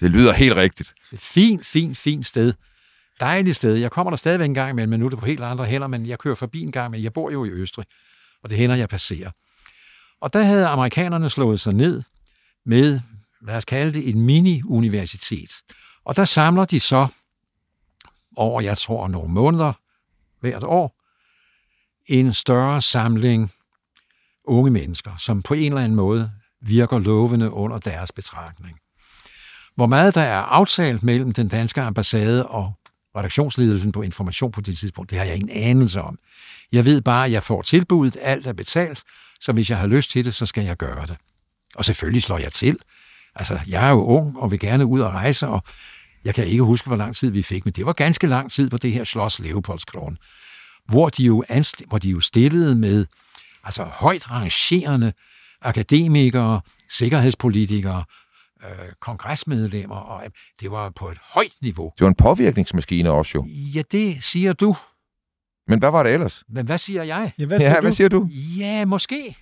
[0.00, 0.94] Det lyder helt rigtigt.
[1.16, 2.52] Fint, fint, fint sted.
[3.20, 3.74] Dejligt sted.
[3.74, 5.86] Jeg kommer der stadigvæk en gang imellem, men nu er det på helt andre hænder,
[5.86, 7.86] men jeg kører forbi en gang, men jeg bor jo i Østrig,
[8.42, 9.30] og det hænder, jeg passerer.
[10.20, 12.02] Og der havde amerikanerne slået sig ned
[12.66, 13.00] med,
[13.42, 15.50] lad os kalde det, et mini-universitet.
[16.04, 17.08] Og der samler de så
[18.36, 19.72] over, jeg tror, nogle måneder
[20.40, 21.02] hvert år,
[22.06, 23.52] en større samling
[24.44, 28.78] unge mennesker, som på en eller anden måde virker lovende under deres betragtning.
[29.74, 32.72] Hvor meget der er aftalt mellem den danske ambassade og
[33.16, 36.18] redaktionsledelsen på information på det tidspunkt, det har jeg ingen anelse om.
[36.72, 39.02] Jeg ved bare, at jeg får tilbuddet, alt er betalt,
[39.40, 41.16] så hvis jeg har lyst til det, så skal jeg gøre det.
[41.74, 42.78] Og selvfølgelig slår jeg til.
[43.34, 45.62] Altså, jeg er jo ung og vil gerne ud og rejse, og
[46.26, 48.70] jeg kan ikke huske, hvor lang tid vi fik, men det var ganske lang tid
[48.70, 50.18] på det her Schloss Leopoldskron,
[50.88, 53.06] hvor de jo, anst- hvor de jo stillede med
[53.64, 55.12] altså højt rangerende
[55.62, 56.60] akademikere,
[56.90, 58.04] sikkerhedspolitikere,
[58.64, 60.22] øh, kongresmedlemmer, og
[60.60, 61.92] det var på et højt niveau.
[61.98, 63.46] Det var en påvirkningsmaskine også jo.
[63.48, 64.76] Ja, det siger du.
[65.68, 66.44] Men hvad var det ellers?
[66.48, 67.32] Men hvad siger jeg?
[67.38, 67.80] Ja, hvad, siger Ja, du?
[67.80, 68.28] hvad siger du?
[68.58, 69.36] Ja, måske.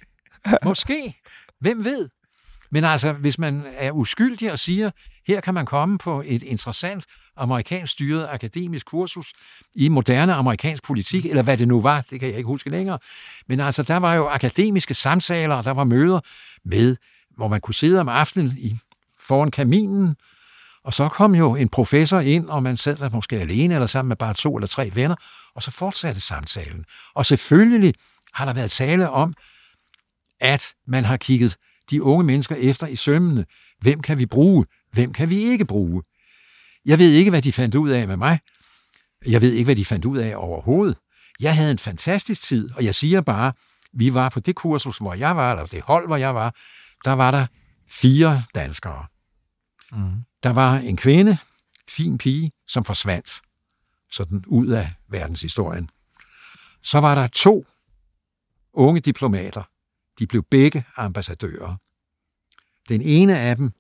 [0.65, 1.15] Måske.
[1.61, 2.09] Hvem ved?
[2.75, 4.91] Men altså, hvis man er uskyldig og siger,
[5.27, 7.07] her kan man komme på et interessant
[7.37, 9.33] amerikansk styret akademisk kursus
[9.75, 12.99] i moderne amerikansk politik, eller hvad det nu var, det kan jeg ikke huske længere.
[13.47, 16.21] Men altså, der var jo akademiske samtaler, og der var møder
[16.65, 16.97] med,
[17.37, 18.79] hvor man kunne sidde om aftenen i,
[19.19, 20.17] foran kaminen,
[20.85, 24.09] og så kom jo en professor ind, og man sad der måske alene, eller sammen
[24.09, 25.17] med bare to eller tre venner,
[25.55, 26.85] og så fortsatte samtalen.
[27.15, 27.95] Og selvfølgelig
[28.33, 29.35] har der været tale om,
[30.41, 31.57] at man har kigget
[31.91, 33.47] de unge mennesker efter i sømmene.
[33.81, 34.67] Hvem kan vi bruge?
[34.93, 36.03] Hvem kan vi ikke bruge?
[36.85, 38.39] Jeg ved ikke, hvad de fandt ud af med mig.
[39.27, 40.97] Jeg ved ikke, hvad de fandt ud af overhovedet.
[41.41, 43.53] Jeg havde en fantastisk tid, og jeg siger bare,
[43.93, 46.55] vi var på det kursus, hvor jeg var, eller det hold, hvor jeg var,
[47.05, 47.47] der var der
[47.89, 49.07] fire danskere.
[49.93, 50.25] Mm.
[50.43, 51.39] Der var en kvinde,
[51.89, 53.41] fin pige, som forsvandt
[54.11, 55.91] sådan ud af verdenshistorien.
[56.83, 57.67] Så var der to
[58.73, 59.63] unge diplomater.
[60.19, 61.77] De blev begge ambassadører.
[62.89, 63.73] Den ene af dem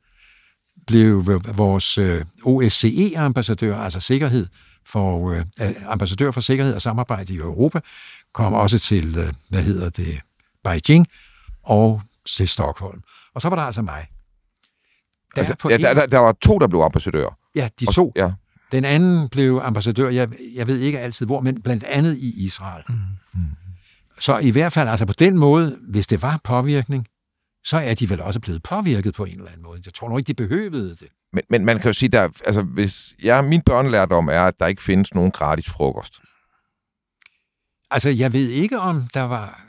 [0.86, 1.24] blev
[1.56, 4.46] vores øh, OSCE-ambassadør, altså sikkerhed
[4.86, 5.44] for, øh,
[5.86, 7.80] ambassadør for sikkerhed og samarbejde i Europa,
[8.32, 10.20] kom også til, øh, hvad hedder det,
[10.64, 11.06] Beijing
[11.62, 12.02] og
[12.36, 13.02] til Stockholm.
[13.34, 14.06] Og så var der altså mig.
[15.36, 17.38] Der, altså, ja, der, der, der var to, der blev ambassadører.
[17.54, 18.12] Ja, de to.
[18.16, 18.32] ja.
[18.72, 22.84] Den anden blev ambassadør, jeg, jeg ved ikke altid hvor, men blandt andet i Israel.
[22.88, 22.94] Mm.
[23.34, 23.40] Mm.
[24.18, 27.06] Så i hvert fald, altså på den måde, hvis det var påvirkning,
[27.64, 29.82] så er de vel også blevet påvirket på en eller anden måde.
[29.86, 31.08] Jeg tror nok ikke, de behøvede det.
[31.32, 34.66] Men, men man kan jo sige, der, altså hvis ja, min børnelærdom er, at der
[34.66, 36.20] ikke findes nogen gratis frokost.
[37.90, 39.60] Altså, jeg ved ikke, om der var,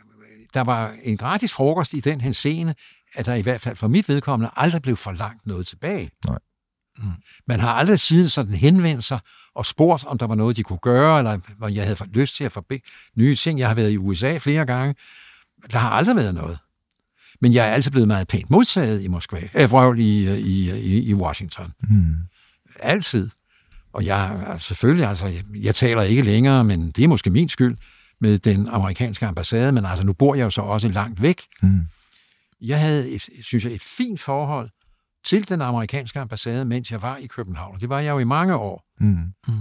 [0.53, 2.75] der var en gratis frokost i den henseende,
[3.15, 6.11] at der i hvert fald for mit vedkommende aldrig blev forlangt noget tilbage.
[6.27, 6.39] Nej.
[6.97, 7.11] Mm.
[7.47, 9.19] Man har aldrig siden sådan henvendt sig
[9.55, 12.43] og spurgt, om der var noget, de kunne gøre, eller hvor jeg havde lyst til
[12.43, 12.81] at forbe
[13.15, 13.59] nye ting.
[13.59, 14.95] Jeg har været i USA flere gange.
[15.71, 16.57] Der har aldrig været noget.
[17.41, 21.13] Men jeg er altid blevet meget pænt modtaget i Moskva, øh, i, i, i, i
[21.13, 21.73] Washington.
[21.89, 22.15] Mm.
[22.79, 23.29] Altid.
[23.93, 27.77] Og jeg selvfølgelig, altså, jeg, jeg taler ikke længere, men det er måske min skyld,
[28.19, 31.41] med den amerikanske ambassade, men altså, nu bor jeg jo så også langt væk.
[31.61, 31.85] Mm.
[32.61, 34.69] Jeg havde, et, synes jeg, et fint forhold
[35.25, 37.79] til den amerikanske ambassade, mens jeg var i København.
[37.79, 38.85] Det var jeg jo i mange år.
[38.99, 39.07] Mm.
[39.47, 39.53] Mm.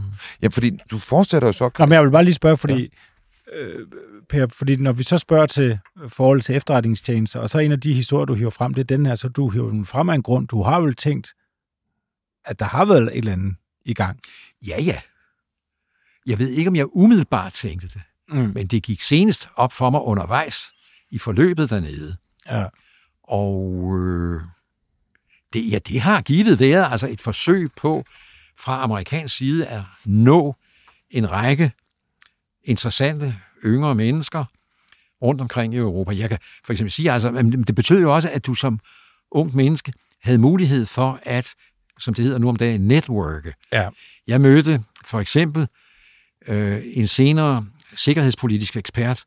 [0.42, 1.70] Ja, fordi du fortsætter jo så...
[1.78, 2.92] Jamen, jeg vil bare lige spørge, fordi,
[3.52, 3.58] ja.
[3.58, 3.86] øh,
[4.28, 7.94] per, fordi når vi så spørger til forhold til efterretningstjenester, og så en af de
[7.94, 10.22] historier, du hiver frem, det er den her, så du hiver den frem af en
[10.22, 10.48] grund.
[10.48, 11.34] Du har vel tænkt,
[12.44, 14.20] at der har været et eller andet i gang?
[14.66, 15.00] Ja, ja.
[16.26, 18.52] Jeg ved ikke, om jeg umiddelbart tænkte det, mm.
[18.54, 20.72] men det gik senest op for mig undervejs
[21.10, 22.16] i forløbet dernede.
[22.50, 22.66] Ja.
[23.22, 24.40] Og øh,
[25.54, 28.04] det, ja, det har givet været altså et forsøg på
[28.58, 30.56] fra amerikansk side at nå
[31.10, 31.72] en række
[32.64, 34.44] interessante yngre mennesker
[35.22, 36.16] rundt omkring i Europa.
[36.16, 37.30] Jeg kan for eksempel sige, altså,
[37.66, 38.80] det betød jo også, at du som
[39.30, 41.54] ung menneske havde mulighed for at,
[41.98, 43.54] som det hedder nu om dagen, networke.
[43.72, 43.88] Ja.
[44.26, 45.68] Jeg mødte for eksempel
[46.46, 49.24] øh, en senere sikkerhedspolitisk ekspert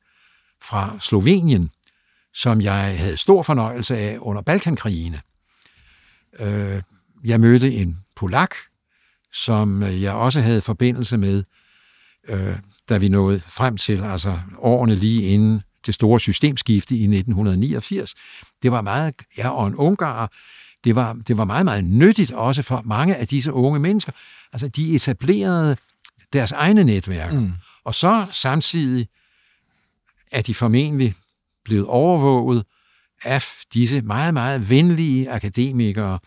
[0.61, 1.71] fra Slovenien,
[2.33, 5.21] som jeg havde stor fornøjelse af under Balkankrigene.
[6.39, 6.81] Øh,
[7.23, 8.55] jeg mødte en polak,
[9.33, 11.43] som jeg også havde forbindelse med,
[12.27, 12.55] øh,
[12.89, 18.15] da vi nåede frem til altså årene lige inden det store systemskifte i 1989.
[18.63, 20.31] Det var meget, ja, og en ungar,
[20.83, 24.11] det var, det var meget, meget nyttigt også for mange af disse unge mennesker.
[24.53, 25.77] Altså, de etablerede
[26.33, 27.33] deres egne netværk.
[27.33, 27.53] Mm.
[27.83, 29.07] Og så samtidig
[30.31, 31.15] er de formentlig
[31.65, 32.65] blevet overvåget
[33.23, 36.19] af disse meget, meget venlige akademikere,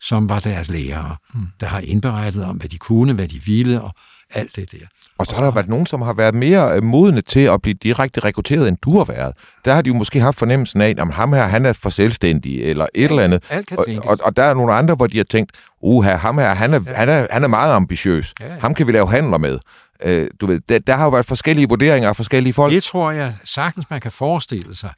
[0.00, 1.40] som var deres lærere, mm.
[1.60, 3.94] der har indberettet om, hvad de kunne, hvad de ville, og
[4.30, 4.86] alt det der.
[5.18, 7.74] Og så har der været nogen, som har været mere øh, modne til at blive
[7.74, 9.34] direkte rekrutteret, end du har været.
[9.64, 12.62] Der har de jo måske haft fornemmelsen af, at ham her, han er for selvstændig,
[12.62, 13.44] eller et eller andet.
[13.50, 16.74] Og, og, og der er nogle andre, hvor de har tænkt, uha, ham her, han
[16.74, 16.94] er, ja.
[16.94, 18.34] han er, han er meget ambitiøs.
[18.40, 18.60] Ja, ja.
[18.60, 19.58] Ham kan vi lave handler med.
[20.02, 22.72] Øh, du ved, der, der har jo været forskellige vurderinger af forskellige folk.
[22.72, 24.90] Det tror jeg sagtens, man kan forestille sig.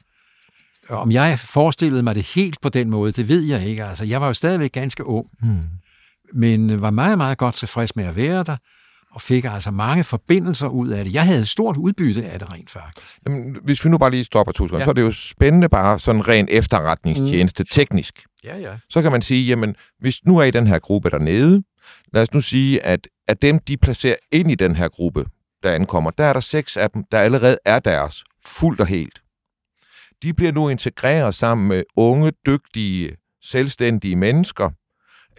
[0.89, 3.85] Om jeg forestillede mig det helt på den måde, det ved jeg ikke.
[3.85, 5.59] Altså, jeg var jo stadigvæk ganske ung, hmm.
[6.33, 8.57] men var meget, meget godt tilfreds med at være der,
[9.11, 11.13] og fik altså mange forbindelser ud af det.
[11.13, 13.19] Jeg havde stort udbytte af det rent faktisk.
[13.25, 14.83] Jamen, hvis vi nu bare lige stopper to sekunder, ja.
[14.83, 17.67] så er det jo spændende bare sådan ren efterretningstjeneste, mm.
[17.71, 18.25] teknisk.
[18.43, 18.77] Ja, ja.
[18.89, 21.63] Så kan man sige, jamen, hvis nu er I den her gruppe dernede,
[22.13, 25.25] lad os nu sige, at, at dem, de placerer ind i den her gruppe,
[25.63, 29.21] der ankommer, der er der seks af dem, der allerede er deres, fuldt og helt
[30.23, 34.69] de bliver nu integreret sammen med unge, dygtige, selvstændige mennesker.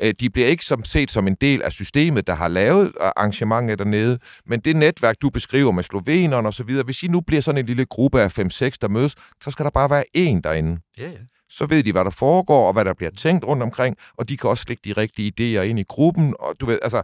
[0.02, 3.76] Øh, de bliver ikke som set som en del af systemet, der har lavet arrangementer
[3.76, 7.42] dernede, men det netværk, du beskriver med slovenerne og så videre, hvis I nu bliver
[7.42, 8.42] sådan en lille gruppe af 5-6,
[8.80, 10.80] der mødes, så skal der bare være én derinde.
[10.98, 11.18] Ja, ja.
[11.48, 14.36] Så ved de, hvad der foregår, og hvad der bliver tænkt rundt omkring, og de
[14.36, 17.02] kan også lægge de rigtige idéer ind i gruppen, og du ved, altså,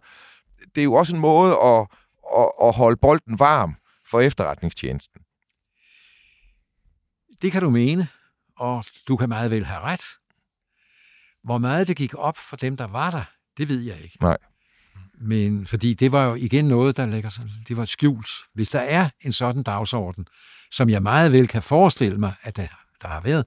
[0.74, 1.86] det er jo også en måde at,
[2.38, 3.74] at, at holde bolden varm
[4.10, 5.20] for efterretningstjenesten.
[7.42, 8.08] Det kan du mene,
[8.56, 10.04] og du kan meget vel have ret.
[11.44, 13.24] Hvor meget det gik op for dem, der var der,
[13.56, 14.16] det ved jeg ikke.
[14.20, 14.36] Nej.
[15.20, 18.30] Men fordi det var jo igen noget, der ligger sådan, det var skjult.
[18.54, 20.26] Hvis der er en sådan dagsorden,
[20.70, 22.66] som jeg meget vel kan forestille mig, at der,
[23.02, 23.46] der har været,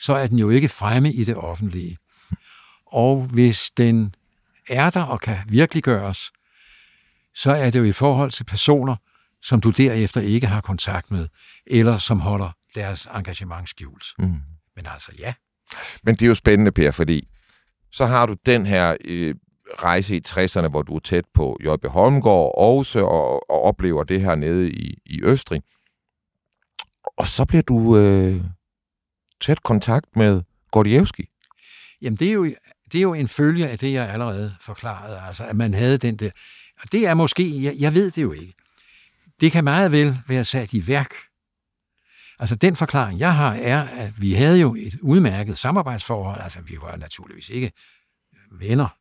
[0.00, 1.96] så er den jo ikke fremme i det offentlige.
[2.86, 4.14] Og hvis den
[4.68, 6.32] er der og kan virkeliggøres,
[7.34, 8.96] så er det jo i forhold til personer,
[9.42, 11.28] som du derefter ikke har kontakt med,
[11.66, 14.04] eller som holder deres engagement skjult.
[14.18, 14.40] Mm.
[14.76, 15.34] Men altså ja,
[16.02, 17.28] Men det er jo spændende, Per, fordi
[17.92, 19.34] så har du den her øh,
[19.78, 21.86] rejse i 60'erne, hvor du er tæt på J.B.
[21.86, 25.62] Holmgaard også, og, og oplever det her nede i, i Østrig.
[27.16, 28.44] Og så bliver du øh,
[29.40, 31.28] tæt kontakt med Gordievski.
[32.02, 32.44] Jamen, det er, jo,
[32.92, 36.16] det er jo en følge af det, jeg allerede forklarede, altså at man havde den
[36.16, 36.30] der.
[36.82, 38.54] Og det er måske, jeg, jeg ved det jo ikke.
[39.40, 41.14] Det kan meget vel være sat i værk.
[42.38, 46.40] Altså den forklaring, jeg har, er, at vi havde jo et udmærket samarbejdsforhold.
[46.40, 47.72] Altså vi var naturligvis ikke
[48.52, 48.96] venner.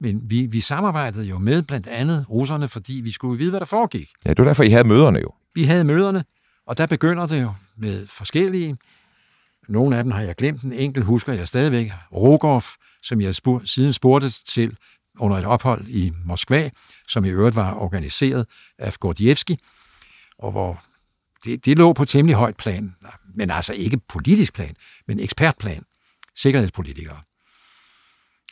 [0.00, 3.66] Men vi, vi samarbejdede jo med blandt andet russerne, fordi vi skulle vide, hvad der
[3.66, 4.10] foregik.
[4.26, 5.34] Ja, det var derfor, I havde møderne jo.
[5.54, 6.24] Vi havde møderne,
[6.66, 8.76] og der begynder det jo med forskellige.
[9.68, 11.92] Nogle af dem har jeg glemt, en enkelt husker jeg stadigvæk.
[12.12, 12.62] Rogov,
[13.02, 14.76] som jeg spur- siden spurgte til
[15.18, 16.70] under et ophold i Moskva,
[17.08, 18.46] som i øvrigt var organiseret
[18.78, 19.58] af Gordievski,
[20.38, 20.82] og hvor
[21.44, 22.96] det, det lå på temmelig højt plan,
[23.34, 25.82] men altså ikke politisk plan, men ekspertplan.
[26.36, 27.20] Sikkerhedspolitikere.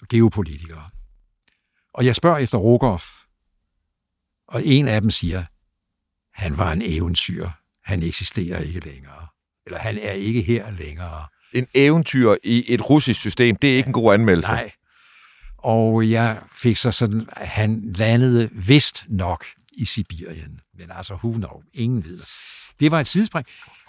[0.08, 0.90] Geopolitikere.
[1.94, 3.00] Og jeg spørger efter Rogov,
[4.48, 5.44] og en af dem siger,
[6.32, 7.48] han var en eventyr.
[7.84, 9.26] Han eksisterer ikke længere.
[9.66, 11.26] Eller han er ikke her længere.
[11.52, 14.50] En eventyr i et russisk system, det er ikke en god anmeldelse.
[14.50, 14.72] Nej.
[15.58, 20.60] Og jeg fik så sådan, at han landede vist nok i Sibirien.
[20.74, 21.62] Men altså, who know?
[21.72, 22.22] Ingen ved
[22.80, 22.90] det.
[22.90, 23.46] Var et sidespring.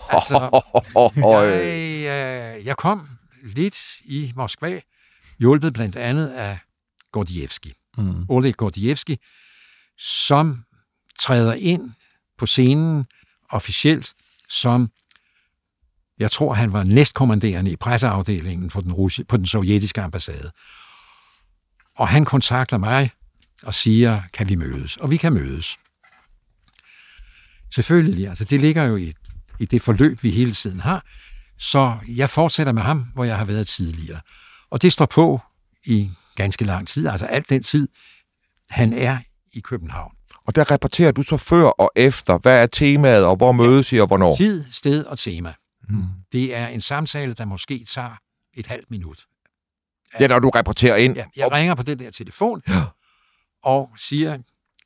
[0.09, 0.61] Altså,
[1.15, 3.07] jeg, øh, jeg kom
[3.43, 4.81] lidt i Moskva,
[5.39, 6.59] hjulpet blandt andet af
[7.11, 7.73] Gordievski.
[7.97, 8.25] Mm.
[8.29, 9.17] Oleg Gordievski,
[9.97, 10.63] som
[11.19, 11.91] træder ind
[12.37, 13.05] på scenen
[13.49, 14.13] officielt
[14.49, 14.89] som,
[16.19, 20.51] jeg tror, han var næstkommanderende i presseafdelingen på den, russi- på den sovjetiske ambassade.
[21.95, 23.11] Og han kontakter mig
[23.63, 24.97] og siger, kan vi mødes?
[24.97, 25.77] Og vi kan mødes.
[27.71, 29.13] Selvfølgelig, altså det ligger jo i,
[29.59, 31.05] i det forløb, vi hele tiden har.
[31.57, 34.19] Så jeg fortsætter med ham, hvor jeg har været tidligere.
[34.69, 35.41] Og det står på
[35.85, 37.87] i ganske lang tid, altså alt den tid,
[38.69, 39.17] han er
[39.53, 40.11] i København.
[40.45, 43.97] Og der rapporterer du så før og efter, hvad er temaet, og hvor mødes I,
[43.97, 44.35] og hvornår?
[44.35, 45.53] Tid, sted og tema.
[45.89, 46.03] Mm.
[46.31, 48.17] Det er en samtale, der måske tager
[48.53, 49.25] et halvt minut.
[50.19, 51.15] Ja, når du rapporterer ind.
[51.15, 52.83] Ja, jeg ringer på det der telefon Ja.
[53.63, 54.37] og siger,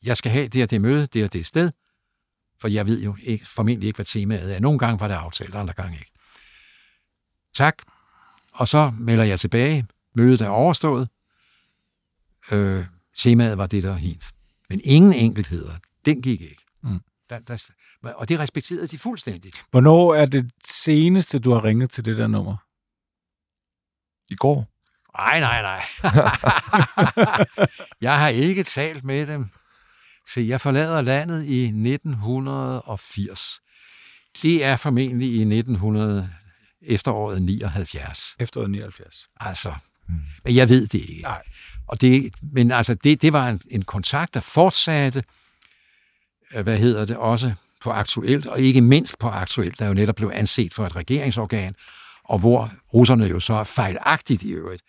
[0.04, 1.72] jeg skal have det og det møde, det og det sted,
[2.62, 4.60] for jeg ved jo ikke, formentlig ikke, hvad temaet er.
[4.60, 6.12] Nogle gange var det aftalt, andre gange ikke.
[7.56, 7.84] Tak.
[8.52, 9.88] Og så melder jeg tilbage.
[10.16, 11.10] Mødet er overstået.
[12.52, 12.86] Øh,
[13.18, 14.32] temaet var det, der helt.
[14.70, 15.74] Men ingen enkeltheder.
[16.06, 16.66] Den gik ikke.
[16.84, 17.00] Mm.
[17.30, 17.70] Der, der,
[18.04, 19.66] og det respekterede de fuldstændigt.
[19.72, 22.58] Hvornår er det seneste, du har ringet til det der nummer?
[24.30, 24.68] I går.
[25.18, 25.86] Nej, nej, nej.
[28.08, 29.50] jeg har ikke talt med dem.
[30.28, 33.62] Se, jeg forlader landet i 1980.
[34.42, 36.30] Det er formentlig i 1900,
[36.82, 38.36] efteråret 79.
[38.40, 39.28] Efteråret 79.
[39.40, 39.74] Altså,
[40.44, 41.22] men jeg ved det ikke.
[41.22, 41.42] Nej.
[41.88, 45.24] Og det, men altså, det, det var en, en kontakt, der fortsatte,
[46.54, 50.16] øh, hvad hedder det, også på aktuelt, og ikke mindst på aktuelt, der jo netop
[50.16, 51.76] blev anset for et regeringsorgan,
[52.24, 54.84] og hvor russerne jo så fejlagtigt i øvrigt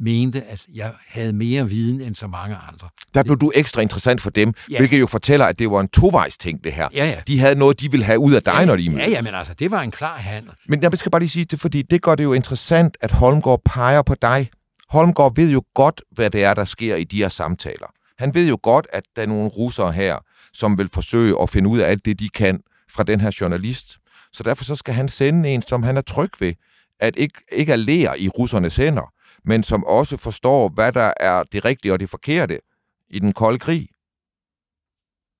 [0.00, 2.88] mente, at jeg havde mere viden end så mange andre.
[3.14, 4.78] Der blev du ekstra interessant for dem, Ja.
[4.78, 6.88] hvilket jo fortæller, at det var en tovejs ting, det her.
[6.94, 7.20] Ja, ja.
[7.26, 9.10] De havde noget, de ville have ud af dig, når de Ja, mødtes.
[9.10, 10.52] ja, men altså, det var en klar handel.
[10.68, 13.60] Men jeg skal bare lige sige det, fordi det gør det jo interessant, at Holmgaard
[13.64, 14.50] peger på dig.
[14.88, 17.86] Holmgaard ved jo godt, hvad det er, der sker i de her samtaler.
[18.18, 20.16] Han ved jo godt, at der er nogle russere her,
[20.52, 23.98] som vil forsøge at finde ud af alt det, de kan fra den her journalist.
[24.32, 26.52] Så derfor så skal han sende en, som han er tryg ved,
[27.00, 29.12] at ikke, ikke alere i russernes hænder,
[29.44, 32.60] men som også forstår, hvad der er det rigtige og det forkerte
[33.08, 33.88] i den kolde krig.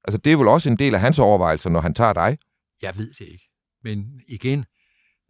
[0.05, 2.39] Altså, det er vel også en del af hans overvejelser, når han tager dig.
[2.83, 3.51] Jeg ved det ikke.
[3.83, 4.65] Men igen,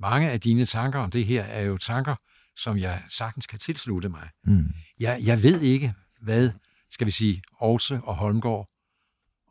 [0.01, 2.15] mange af dine tanker om det her er jo tanker,
[2.57, 4.29] som jeg sagtens kan tilslutte mig.
[4.45, 4.67] Mm.
[4.99, 6.51] Jeg, jeg ved ikke, hvad,
[6.91, 8.69] skal vi sige, Aarhus og Holmgaard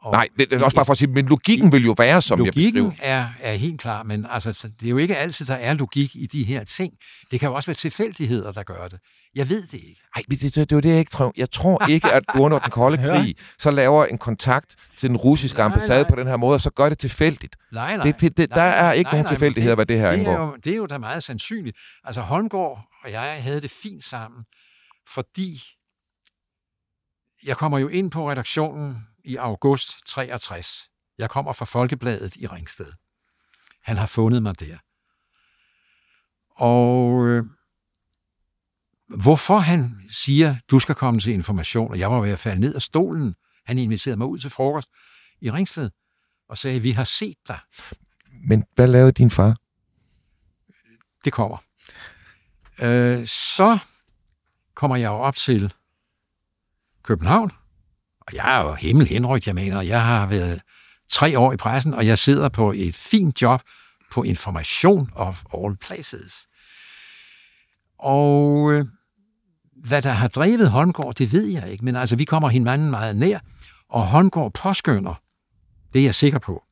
[0.03, 2.21] Og Nej, det, det er også bare for at sige, men logikken vil jo være,
[2.21, 3.13] som logikken jeg beskriver.
[3.19, 6.25] er, er helt klar, men altså, det er jo ikke altid, der er logik i
[6.25, 6.93] de her ting.
[7.31, 8.99] Det kan jo også være tilfældigheder, der gør det.
[9.35, 10.01] Jeg ved det ikke.
[10.15, 11.33] Nej, det, det, det er jo det, jeg ikke tror.
[11.37, 15.57] Jeg tror ikke, at under den kolde krig så laver en kontakt til den russiske
[15.57, 16.09] Nej, ambassade nej.
[16.09, 17.55] på den her måde, og så gør det tilfældigt.
[17.71, 18.05] Nej, nej.
[18.05, 20.15] Det, det, det, nej, der er ikke nej, nogen nej, tilfældigheder, hvad det her det
[20.25, 20.45] er, angår.
[20.45, 21.77] jo, det er jo da meget sandsynligt.
[22.03, 24.43] Altså Holmgaard og jeg havde det fint sammen,
[25.13, 25.61] fordi
[27.43, 30.89] jeg kommer jo ind på redaktionen i august 63.
[31.17, 32.91] Jeg kommer fra Folkebladet i Ringsted.
[33.81, 34.77] Han har fundet mig der.
[36.49, 37.45] Og øh,
[39.17, 42.75] hvorfor han siger, du skal komme til information, og jeg var ved at falde ned
[42.75, 43.35] af stolen.
[43.65, 44.89] Han inviterede mig ud til frokost
[45.41, 45.89] i Ringsted
[46.49, 47.59] og sagde, vi har set dig.
[48.47, 49.57] Men hvad lavede din far?
[51.25, 51.57] Det kommer.
[52.79, 53.79] Øh, så
[54.73, 55.73] kommer jeg jo op til
[57.03, 57.51] København,
[58.27, 59.81] og jeg er jo himmel henrygt, jeg mener.
[59.81, 60.61] Jeg har været
[61.09, 63.61] tre år i pressen, og jeg sidder på et fint job
[64.11, 66.47] på information of all places.
[67.99, 68.85] Og øh,
[69.85, 73.15] hvad der har drevet Holmgård, det ved jeg ikke, men altså, vi kommer hinanden meget
[73.15, 73.39] nær,
[73.89, 75.21] og Holmgård påskynder,
[75.93, 76.63] det er jeg sikker på,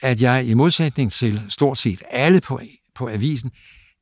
[0.00, 2.60] at jeg i modsætning til stort set alle på,
[2.94, 3.50] på avisen,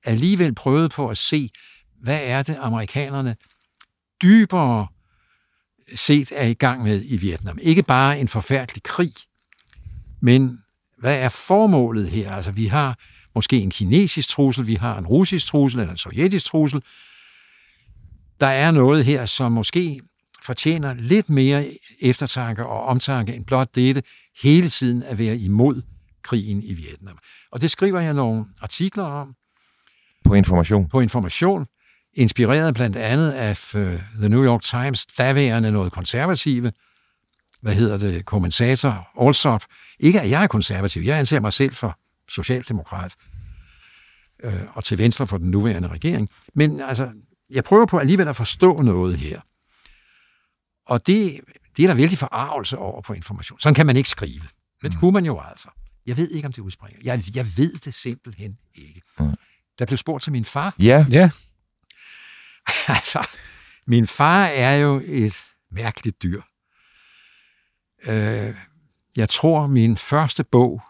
[0.05, 1.51] alligevel prøvede på at se,
[2.01, 3.37] hvad er det, amerikanerne
[4.23, 4.87] dybere
[5.95, 7.59] set er i gang med i Vietnam.
[7.63, 9.13] Ikke bare en forfærdelig krig,
[10.21, 10.59] men
[10.99, 12.33] hvad er formålet her?
[12.33, 12.99] Altså, vi har
[13.35, 16.83] måske en kinesisk trussel, vi har en russisk trussel eller en sovjetisk trussel.
[18.41, 20.01] Der er noget her, som måske
[20.43, 21.71] fortjener lidt mere
[22.01, 24.03] eftertanke og omtanke end blot dette
[24.43, 25.83] hele tiden at være imod
[26.23, 27.19] krigen i Vietnam.
[27.53, 29.35] Og det skriver jeg nogle artikler om
[30.25, 30.89] På information.
[30.89, 31.67] på Information,
[32.19, 36.73] inspireret blandt andet af øh, The New York Times, daværende noget konservative,
[37.61, 39.65] hvad hedder det, kommentator Alsop.
[39.99, 41.99] Ikke at jeg er konservativ, jeg anser mig selv for
[42.29, 43.15] socialdemokrat
[44.45, 46.29] øh, og til venstre for den nuværende regering.
[46.55, 47.11] Men altså,
[47.51, 49.41] jeg prøver på alligevel at forstå noget her.
[50.87, 51.41] Og det,
[51.77, 53.61] det er der vældig forarvelse over på information.
[53.61, 54.43] Sådan kan man ikke skrive.
[54.83, 55.69] Men det kunne man jo altså.
[56.07, 57.01] Jeg ved ikke, om det udspringer.
[57.05, 59.03] Jeg, jeg ved det simpelthen ikke.
[59.79, 60.75] Der blev spurgt til min far.
[60.79, 61.31] Ja, Ja,
[62.99, 63.29] altså,
[63.87, 66.43] min far er jo et mærkeligt dyr.
[68.05, 68.55] Øh,
[69.17, 70.83] jeg tror, min første bog,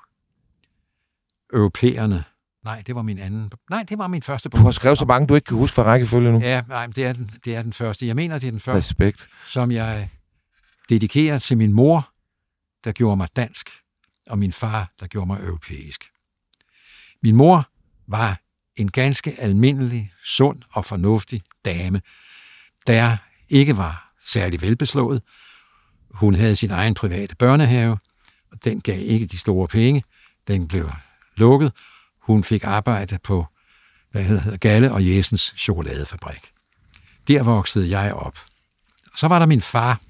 [1.52, 2.24] Europæerne,
[2.64, 4.60] nej, det var min anden, nej, det var min første bog.
[4.60, 6.40] du har skrevet så mange, du ikke kan huske fra rækkefølge nu.
[6.40, 8.06] Ja, nej, det er, den, det er den første.
[8.06, 9.28] Jeg mener, det er den første, Respekt.
[9.46, 10.08] som jeg
[10.88, 12.10] dedikerer til min mor,
[12.84, 13.70] der gjorde mig dansk,
[14.26, 16.04] og min far, der gjorde mig europæisk.
[17.22, 17.68] Min mor
[18.06, 18.40] var
[18.76, 22.02] en ganske almindelig, sund og fornuftig dame,
[22.86, 23.16] der
[23.48, 25.22] ikke var særlig velbeslået.
[26.10, 27.98] Hun havde sin egen private børnehave,
[28.52, 30.04] og den gav ikke de store penge.
[30.48, 30.92] Den blev
[31.36, 31.72] lukket.
[32.20, 33.46] Hun fik arbejde på
[34.10, 36.52] hvad hedder Galle og Jessens chokoladefabrik.
[37.28, 38.38] Der voksede jeg op.
[39.16, 40.00] Så var der min far.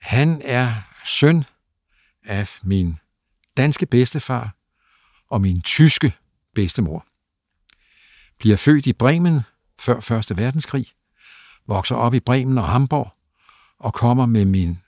[0.00, 1.44] Han er søn
[2.24, 2.98] af min
[3.56, 4.54] danske bedstefar
[5.28, 6.12] og min tyske
[6.54, 7.06] bedstemor.
[8.38, 9.40] Bliver født i Bremen
[9.78, 10.86] før Første verdenskrig,
[11.66, 13.12] vokser op i Bremen og Hamburg
[13.78, 14.78] og kommer med min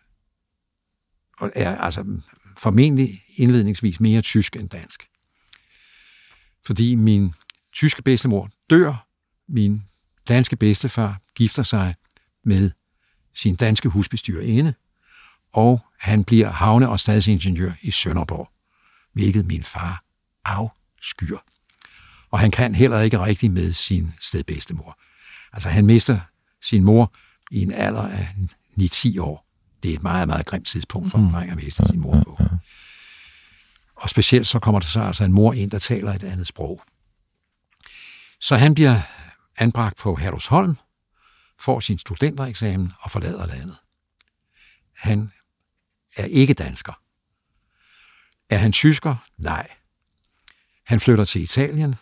[1.39, 2.21] og er altså
[2.57, 5.09] formentlig indledningsvis mere tysk end dansk.
[6.67, 7.35] Fordi min
[7.73, 9.07] tyske bedstemor dør,
[9.49, 9.83] min
[10.29, 11.95] danske bedstefar gifter sig
[12.45, 12.71] med
[13.35, 14.75] sin danske husbestyrerinde,
[15.53, 18.51] og han bliver havne- og stadsingeniør i Sønderborg,
[19.13, 20.05] hvilket min far
[20.45, 21.39] afskyr.
[22.31, 24.99] Og han kan heller ikke rigtig med sin stedbedstemor.
[25.53, 26.21] Altså han mister
[26.63, 27.15] sin mor
[27.51, 28.29] i en alder af
[28.81, 29.47] 9-10 år.
[29.83, 32.39] Det er et meget, meget grimt tidspunkt for en dreng at miste sin mor på.
[33.97, 36.83] Og specielt så kommer der så altså en mor ind, der taler et andet sprog.
[38.41, 39.01] Så han bliver
[39.57, 40.77] anbragt på Herlufsholm,
[41.59, 43.77] får sin studentereksamen og forlader landet.
[44.95, 45.33] Han
[46.17, 46.93] er ikke dansker.
[48.51, 49.17] Er han tysker?
[49.37, 49.69] Nej.
[50.85, 51.95] Han flytter til Italien,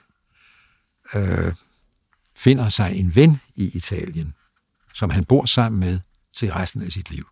[1.15, 1.55] øh,
[2.37, 4.35] finder sig en ven i Italien,
[4.95, 6.01] som han bor sammen med
[6.33, 7.29] til resten af sit liv.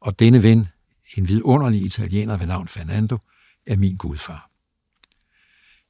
[0.00, 0.68] Og denne ven,
[1.16, 3.18] en vidunderlig italiener ved navn Fernando,
[3.66, 4.50] er min gudfar.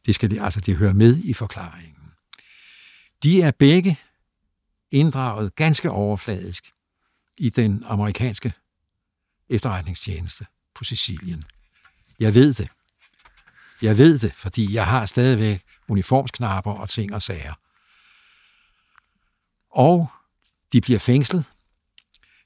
[0.07, 2.13] Det skal det, altså det hører med i forklaringen.
[3.23, 3.99] De er begge
[4.91, 6.73] inddraget ganske overfladisk
[7.37, 8.53] i den amerikanske
[9.49, 11.45] efterretningstjeneste på Sicilien.
[12.19, 12.69] Jeg ved det.
[13.83, 17.55] Jeg ved det, fordi jeg har stadigvæk uniformsknapper og ting og sager.
[19.71, 20.09] Og
[20.73, 21.45] de bliver fængslet.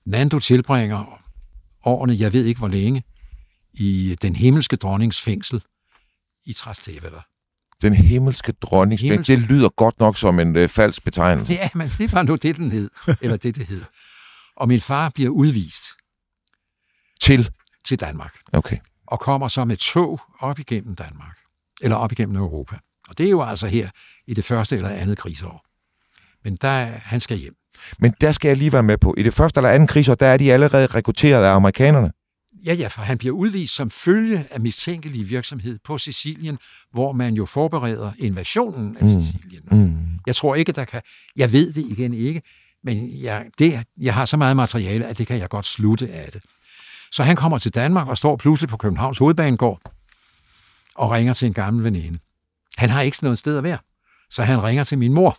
[0.05, 1.23] Nando tilbringer
[1.85, 3.03] årene, jeg ved ikke hvor længe,
[3.73, 5.63] i den himmelske dronnings fængsel
[6.47, 7.23] i Trastevere.
[7.83, 9.01] Den himmelske dronning.
[9.01, 11.53] Himmelske- Det lyder godt nok som en øh, falsk betegnelse.
[11.53, 12.91] Ja, men det var nu det, den hed.
[13.21, 13.85] Eller det, det hed.
[14.57, 15.85] Og min far bliver udvist
[17.21, 17.51] Til.
[17.85, 18.39] til Danmark.
[18.53, 18.79] Okay.
[19.07, 21.37] og kommer så med tog op igennem Danmark,
[21.81, 22.79] eller op igennem Europa.
[23.09, 23.89] Og det er jo altså her
[24.27, 25.65] i det første eller andet krigsår.
[26.45, 27.55] Men der, han skal hjem.
[27.99, 29.15] Men der skal jeg lige være med på.
[29.19, 32.13] I det første eller andet krigsår, der er de allerede rekrutteret af amerikanerne.
[32.65, 36.59] Ja, ja, for han bliver udvist som følge af mistænkelig virksomhed på Sicilien,
[36.93, 39.23] hvor man jo forbereder invasionen af Mm.
[39.23, 39.63] Sicilien.
[39.71, 39.97] Mm.
[40.27, 41.03] Jeg tror ikke, der kan...
[41.37, 42.43] Jeg ved det igen ikke,
[42.85, 46.33] men jeg, det, jeg har så meget materiale, at det kan jeg godt slutte af
[46.33, 46.43] det.
[47.13, 49.81] Så han kommer til Danmark og står pludselig på Københavns Hovedbanegård
[50.95, 52.19] og ringer til en gammel veninde.
[52.79, 53.79] Han har ikke noget sted at være,
[54.31, 55.39] så han ringer til min mor.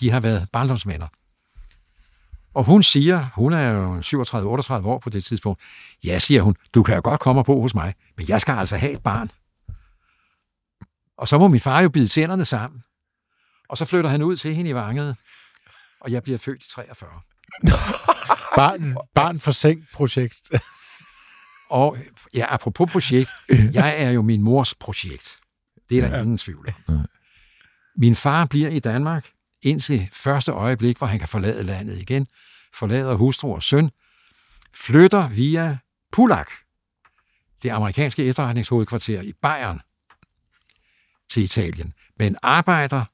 [0.00, 1.06] De har været barndomsvenner.
[2.54, 5.60] Og hun siger, hun er jo 37-38 år på det tidspunkt,
[6.04, 8.54] ja, siger hun, du kan jo godt komme og bo hos mig, men jeg skal
[8.54, 9.30] altså have et barn.
[11.18, 12.82] Og så må min far jo bide tænderne sammen.
[13.68, 15.16] Og så flytter han ud til hende i Vanget,
[16.00, 17.10] og jeg bliver født i 43.
[18.56, 20.50] Barn, barn for seng projekt.
[21.70, 21.96] Og
[22.34, 23.30] ja, apropos projekt,
[23.72, 25.40] jeg er jo min mors projekt.
[25.88, 26.22] Det er der ja.
[26.22, 27.06] ingen tvivl om.
[27.96, 29.30] Min far bliver i Danmark
[29.62, 32.26] indtil første øjeblik, hvor han kan forlade landet igen,
[32.74, 33.90] forlader hustru og søn,
[34.74, 35.78] flytter via
[36.12, 36.50] Pulak,
[37.62, 39.80] det amerikanske efterretningshovedkvarter i Bayern,
[41.30, 43.04] til Italien, men arbejder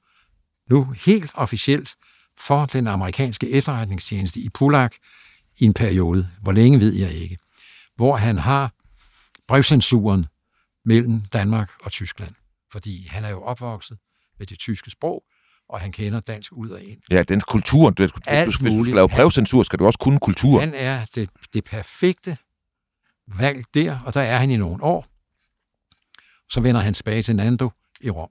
[0.70, 1.96] nu helt officielt
[2.38, 4.94] for den amerikanske efterretningstjeneste i Pulak
[5.56, 6.28] i en periode.
[6.42, 7.38] Hvor længe ved jeg ikke.
[7.96, 8.72] Hvor han har
[9.48, 10.26] brevcensuren
[10.84, 12.34] mellem Danmark og Tyskland.
[12.72, 13.98] Fordi han er jo opvokset
[14.38, 15.24] med det tyske sprog,
[15.68, 17.00] og han kender dansk ud og ind.
[17.10, 17.90] Ja, dens kultur.
[17.90, 18.94] Du, Alt hvis du skal muligt.
[18.94, 20.60] lave brevcensur, skal du også kunne kultur.
[20.60, 22.36] Han er det, det perfekte
[23.26, 25.06] valg der, og der er han i nogle år.
[26.50, 28.30] Så vender han tilbage til Nando i Rom.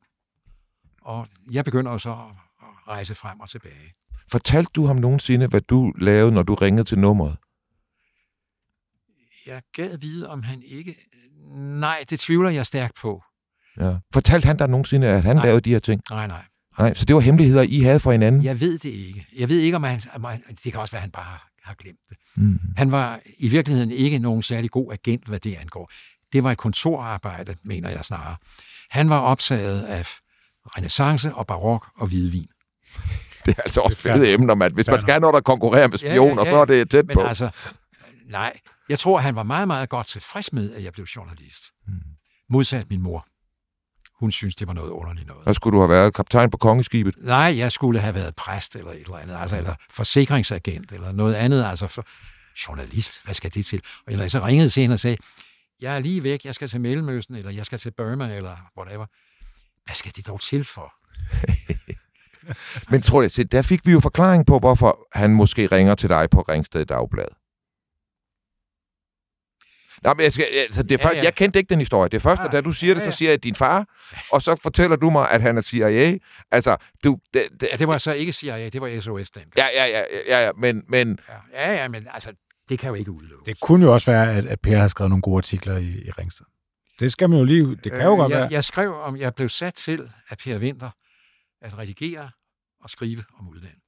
[1.02, 2.18] Og jeg begynder så at
[2.62, 3.94] at rejse frem og tilbage.
[4.32, 7.38] Fortalte du ham nogensinde, hvad du lavede, når du ringede til nummeret?
[9.46, 10.96] Jeg gad vide, om han ikke...
[11.56, 13.24] Nej, det tvivler jeg stærkt på.
[13.80, 13.96] Ja.
[14.14, 15.46] Fortalte han dig nogensinde, at han Nej.
[15.46, 16.02] lavede de her ting?
[16.10, 16.42] Nej, nej.
[16.80, 18.44] Nej, så det var hemmeligheder, I havde for hinanden?
[18.44, 19.28] Jeg ved det ikke.
[19.38, 20.00] Jeg ved ikke, om han...
[20.64, 22.18] Det kan også være, at han bare har glemt det.
[22.36, 22.60] Mm.
[22.78, 25.92] Han var i virkeligheden ikke nogen særlig god agent, hvad det angår.
[26.34, 28.36] Det var et kontorarbejde, mener jeg snarere.
[28.90, 30.06] Han var optaget af
[30.78, 32.48] renaissance og barok og hvidvin.
[33.46, 34.74] Det er altså også fede emner, mand.
[34.74, 37.22] Hvis man skal have noget, der konkurrerer med spioner, så er det tæt Men på.
[37.22, 37.50] altså,
[38.30, 38.60] nej.
[38.90, 41.64] Jeg tror, han var meget, meget godt tilfreds med, at jeg blev journalist.
[41.88, 41.94] Mm.
[42.50, 43.26] Modsat min mor.
[44.20, 45.44] Hun synes, det var noget underligt noget.
[45.48, 47.16] Så skulle du have været kaptajn på kongeskibet.
[47.18, 51.34] Nej, jeg skulle have været præst eller et eller andet, altså, eller forsikringsagent eller noget
[51.34, 52.06] andet, altså for
[52.68, 53.82] journalist, hvad skal det til?
[54.08, 55.18] Og jeg så ringede hende og sagde,
[55.82, 59.06] jeg er lige væk, jeg skal til Mellemøsten, eller jeg skal til Burma, eller whatever.
[59.86, 60.94] Hvad skal det dog til for?
[62.92, 66.30] Men tror jeg, der fik vi jo forklaring på, hvorfor han måske ringer til dig
[66.30, 67.39] på Ringsted Dagblad.
[70.04, 71.24] Nå, men jeg, skal, altså, det er Ja, først, ja.
[71.24, 72.10] jeg kendte ikke den historie.
[72.10, 73.16] Det første, Nej, da du siger det, ja, så ja.
[73.16, 73.86] siger jeg din far,
[74.32, 76.18] og så fortæller du mig, at han er CIA.
[76.52, 77.18] Altså, du...
[77.34, 79.54] Det, det, Ja, det var så ikke CIA, det var SOS dengang.
[79.58, 81.20] ja, ja, ja, ja, ja, men, men
[81.54, 82.32] Ja, ja, men altså,
[82.70, 83.46] det kan jo ikke udelukkes.
[83.46, 86.12] Det kunne jo også være, at, at Per har skrevet nogle gode artikler i, i
[86.12, 86.46] Ringsted.
[87.00, 87.76] Det skal man jo lige...
[87.84, 88.48] Det kan jo godt Øh, jeg, være.
[88.52, 90.90] Jeg skrev om, jeg blev sat til af Per Winter
[91.62, 92.30] at redigere
[92.84, 93.80] og skrive om udlandet.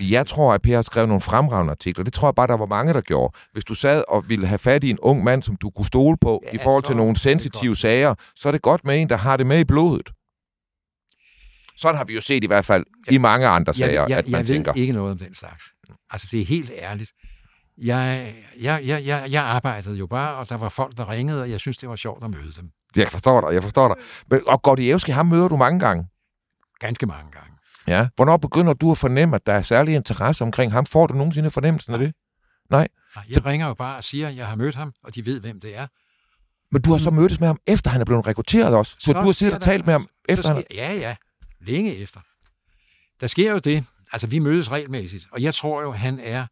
[0.00, 2.04] Jeg tror, at Per har skrevet nogle fremragende artikler.
[2.04, 3.38] Det tror jeg bare, der var mange, der gjorde.
[3.52, 6.16] Hvis du sad og ville have fat i en ung mand, som du kunne stole
[6.20, 9.16] på Ja, i forhold til nogle sensitive sager, så er det godt med en, der
[9.16, 10.10] har det med i blodet.
[11.76, 14.28] Sådan har vi jo set i hvert fald i mange andre sager, jeg, jeg, at
[14.28, 14.72] man jeg tænker.
[14.72, 15.64] ved ikke noget om den slags.
[16.10, 17.12] Altså, det er helt ærligt.
[17.78, 21.50] Jeg, jeg, jeg, jeg, jeg arbejdede jo bare, og der var folk, der ringede, og
[21.50, 22.70] jeg synes, det var sjovt at møde dem.
[22.96, 23.96] Jeg forstår dig, jeg forstår dig.
[24.30, 26.06] Men, og Gordievski, ham møder du mange gange.
[26.78, 27.55] Ganske mange gange.
[27.86, 28.08] Ja.
[28.16, 30.86] Hvornår begynder du at fornemme, at der er særlig interesse omkring ham?
[30.86, 32.14] Får du nogensinde fornemmelsen af det?
[32.70, 32.88] Nej,
[33.28, 35.60] Jeg ringer jo bare og siger, at jeg har mødt ham, og de ved, hvem
[35.60, 35.86] det er.
[36.72, 38.92] Men du har så mødtes med ham, efter han er blevet rekrutteret også.
[38.98, 40.64] Så, Så du har siddet og talt med ham, efter han...
[40.70, 41.16] sker, ja, ja.
[41.60, 42.20] Længe efter.
[43.20, 43.84] Der sker jo det.
[44.12, 46.46] Altså, vi mødes regelmæssigt, og jeg tror jo, han er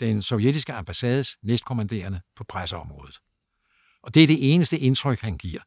[0.00, 3.18] den sovjetiske ambassades næstkommanderende på presseområdet.
[4.02, 5.60] Og det er det eneste indtryk, han giver.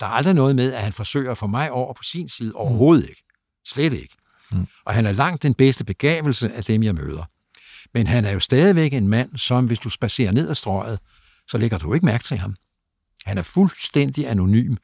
[0.00, 2.54] Der er aldrig noget med, at han forsøger at få mig over på sin side.
[2.54, 3.22] Overhovedet ikke.
[3.66, 4.14] Slet ikke.
[4.52, 4.66] Mm.
[4.84, 7.24] Og han er langt den bedste begavelse af dem, jeg møder.
[7.94, 10.98] Men han er jo stadigvæk en mand, som hvis du spacerer ned ad strøget,
[11.48, 12.56] så lægger du ikke mærke til ham.
[13.24, 14.76] Han er fuldstændig anonym.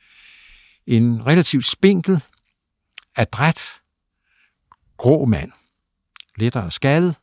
[0.87, 2.20] En relativt spinkel,
[3.16, 3.81] adræt,
[4.97, 5.53] grå mand.
[6.37, 7.14] Lettere skaldet.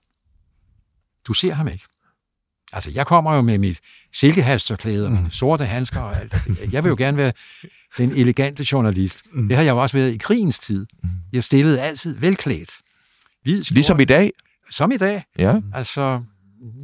[1.27, 1.85] Du ser ham ikke.
[2.73, 3.79] Altså, jeg kommer jo med mit
[4.13, 6.35] silkehalstørklæde og mine sorte handsker og alt.
[6.73, 7.33] Jeg vil jo gerne være
[7.97, 9.23] den elegante journalist.
[9.49, 10.85] Det har jeg jo også været i krigens tid.
[11.33, 12.71] Jeg stillede altid velklædt.
[13.43, 14.31] Hvid Ligesom i dag.
[14.69, 15.23] Som i dag.
[15.37, 15.61] Ja.
[15.73, 16.21] Altså,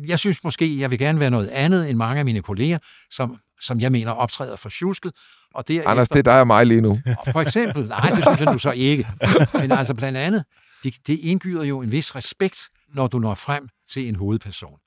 [0.08, 2.80] jeg synes måske, jeg vil gerne være noget andet end mange af mine kolleger,
[3.12, 5.12] som, som jeg mener optræder for tjusket.
[5.54, 6.98] Og derefter, Anders, det er dig og mig lige nu.
[7.32, 9.08] for eksempel, nej, det synes jeg nu så ikke.
[9.54, 10.44] Men altså blandt andet,
[10.84, 14.80] det, det indgyder jo en vis respekt, når du når frem til en hovedperson.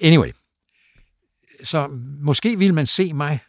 [0.00, 0.30] Anyway,
[1.64, 1.88] så
[2.20, 3.40] måske vil man se mig,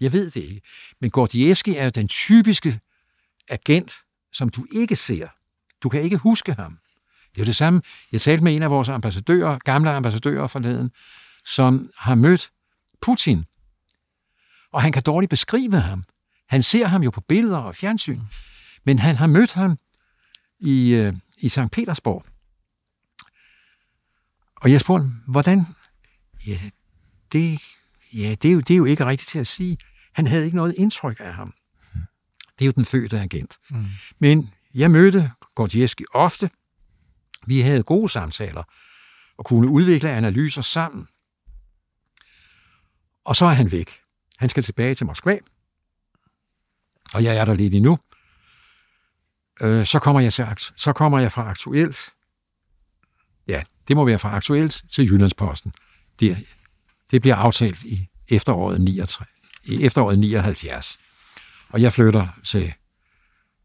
[0.00, 0.60] jeg ved det ikke,
[1.00, 2.80] men Gordievski er jo den typiske
[3.48, 3.94] agent,
[4.32, 5.28] som du ikke ser.
[5.82, 6.78] Du kan ikke huske ham.
[7.34, 7.82] Det er jo det samme.
[8.12, 10.90] Jeg talte med en af vores ambassadører, gamle ambassadører forleden,
[11.46, 12.50] som har mødt
[13.02, 13.44] Putin.
[14.72, 16.04] Og han kan dårligt beskrive ham.
[16.48, 18.20] Han ser ham jo på billeder og fjernsyn.
[18.84, 19.78] Men han har mødt ham
[20.58, 21.70] i, øh, i St.
[21.72, 22.24] Petersborg.
[24.56, 25.66] Og jeg spurgte, hvordan?
[26.46, 26.58] Ja,
[27.32, 27.62] det,
[28.16, 29.78] ja det, er jo, det er jo ikke rigtigt til at sige.
[30.12, 31.54] Han havde ikke noget indtryk af ham.
[32.58, 33.58] Det er jo den fødte agent.
[33.70, 33.86] Mm.
[34.18, 36.50] Men jeg mødte Gordievski ofte.
[37.46, 38.62] Vi havde gode samtaler
[39.36, 41.08] og kunne udvikle analyser sammen.
[43.24, 44.00] Og så er han væk.
[44.38, 45.38] Han skal tilbage til Moskva.
[47.14, 47.98] Og jeg er der lidt endnu.
[49.60, 50.46] Øh, så, kommer jeg til,
[50.76, 51.98] så kommer jeg fra Aktuelt.
[53.48, 55.72] Ja, det må være fra Aktuelt til Jyllandsposten.
[56.20, 56.46] Det,
[57.10, 59.28] det bliver aftalt i efteråret, 69,
[59.64, 60.98] i efteråret 79.
[61.68, 62.72] Og jeg flytter til...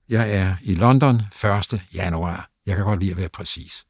[0.10, 1.22] Jeg er i London
[1.74, 1.82] 1.
[1.94, 2.50] januar.
[2.66, 3.86] Jeg kan godt lide at være præcis.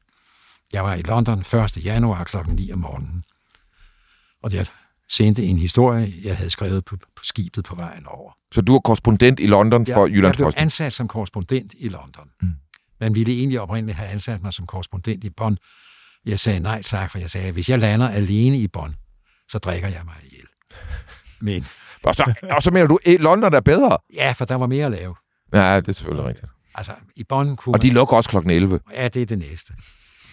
[0.72, 1.84] Jeg var i London 1.
[1.84, 2.36] januar kl.
[2.48, 3.24] 9 om morgenen.
[4.42, 4.66] Og jeg
[5.10, 8.32] sendte en historie, jeg havde skrevet på, på skibet på vejen over.
[8.54, 10.62] Så du er korrespondent i London for Jeg, jeg blev Jyllandsposten.
[10.62, 12.30] ansat som korrespondent i London.
[12.42, 12.48] Mm.
[13.00, 15.58] Man ville egentlig oprindeligt have ansat mig som korrespondent i Bonn.
[16.26, 18.96] Jeg sagde nej tak, for jeg sagde, hvis jeg lander alene i Bonn,
[19.48, 20.46] så drikker jeg mig ihjel.
[21.40, 21.66] Men
[22.04, 23.98] Og så, og så mener du, at London er bedre?
[24.14, 25.14] ja, for der var mere at lave.
[25.52, 26.46] Ja, det er selvfølgelig rigtigt.
[26.74, 28.80] Altså, i Bonn kunne Og de lukker også klokken 11.
[28.86, 29.74] man, ja, det er det næste.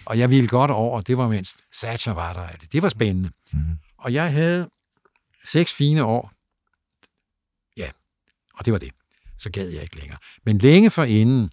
[0.04, 2.46] Og jeg ville godt over, det var mens Thatcher var der.
[2.72, 3.30] Det var spændende.
[3.52, 3.60] Mm.
[3.98, 4.70] Og jeg havde
[5.44, 6.32] seks fine år.
[7.76, 7.90] Ja,
[8.54, 8.90] og det var det.
[9.38, 10.18] Så gad jeg ikke længere.
[10.44, 11.50] Men længe forinden,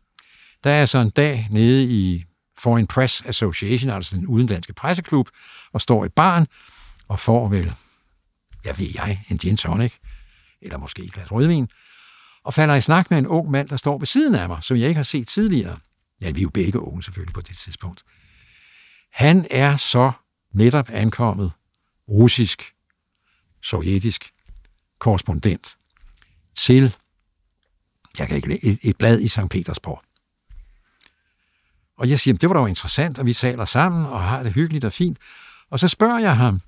[0.64, 2.26] der er så en dag nede i
[2.60, 5.30] Foreign Press Association, altså den udenlandske presseklub,
[5.74, 6.48] og står i baren
[7.08, 7.74] og får vel,
[8.64, 9.94] jeg ved jeg, en gin tonic,
[10.62, 11.70] eller måske et glas rødvin,
[12.44, 14.78] og falder i snak med en ung mand, der står ved siden af mig, som
[14.78, 15.78] jeg ikke har set tidligere.
[16.22, 18.04] Ja, vi er jo begge unge selvfølgelig på det tidspunkt.
[19.12, 20.12] Han er så
[20.54, 21.52] netop ankommet
[22.10, 22.74] russisk,
[23.62, 24.32] sovjetisk
[25.00, 25.78] korrespondent
[26.56, 26.96] til
[28.20, 29.50] jeg kan ikke, et, et blad i St.
[29.50, 30.02] Petersborg.
[31.98, 34.54] Og jeg siger, det var da jo interessant, og vi taler sammen og har det
[34.54, 35.18] hyggeligt og fint.
[35.70, 36.62] Og så spørger jeg ham,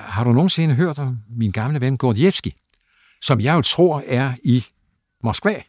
[0.00, 2.54] har du nogensinde hørt om min gamle ven Gordievski,
[3.22, 4.64] som jeg jo tror er i
[5.24, 5.62] Moskva?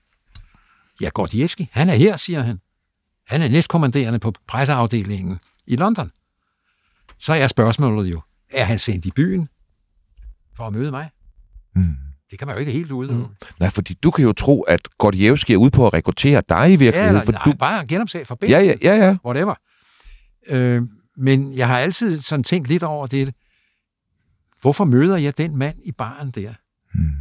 [1.01, 2.59] Ja, Gordievski, han er her, siger han.
[3.27, 6.11] Han er næstkommanderende på presseafdelingen i London.
[7.19, 9.49] Så er spørgsmålet jo, er han sendt i byen
[10.55, 11.09] for at møde mig?
[11.75, 11.95] Mm.
[12.31, 13.23] Det kan man jo ikke helt udelukke.
[13.23, 13.35] Mm.
[13.59, 16.71] Nej, fordi du kan jo tro, at Gordievski er ude på at rekruttere dig i
[16.71, 17.07] Ja, virkeligheden.
[17.15, 17.53] eller, for nej, du...
[17.53, 18.77] bare genopsag ja, forbindelse.
[18.83, 19.17] ja, ja, ja.
[19.25, 19.55] whatever.
[20.47, 20.81] Øh,
[21.17, 23.33] men jeg har altid sådan tænkt lidt over det.
[24.61, 26.53] Hvorfor møder jeg den mand i baren der?
[26.93, 27.11] Hmm.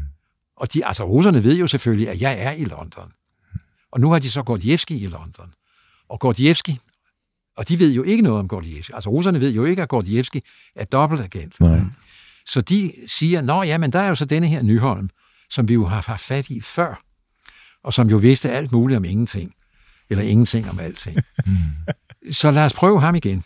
[0.57, 3.12] Og de, altså russerne ved jo selvfølgelig, at jeg er i London.
[3.93, 5.53] Og nu har de så Gordievski i London.
[6.09, 6.78] Og Gordievski,
[7.57, 8.93] og de ved jo ikke noget om Gordievski.
[8.93, 10.43] Altså russerne ved jo ikke, at Gordievski
[10.76, 11.61] er dobbeltagent.
[11.61, 11.80] Nej.
[12.47, 15.11] Så de siger, nå ja, men der er jo så denne her Nyholm,
[15.51, 17.03] som vi jo har haft fat i før,
[17.84, 19.55] og som jo vidste alt muligt om ingenting,
[20.11, 21.18] eller ingenting om alting.
[22.32, 23.45] så lad os prøve ham igen.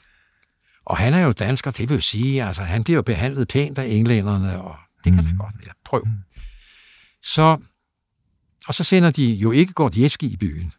[0.85, 3.79] Og han er jo dansker, det vil jo sige, altså han bliver jo behandlet pænt
[3.79, 5.75] af englænderne, og det kan da godt være.
[5.85, 6.07] Prøv.
[7.23, 7.59] Så,
[8.69, 10.73] og så sender de jo ikke Gordievski i byen,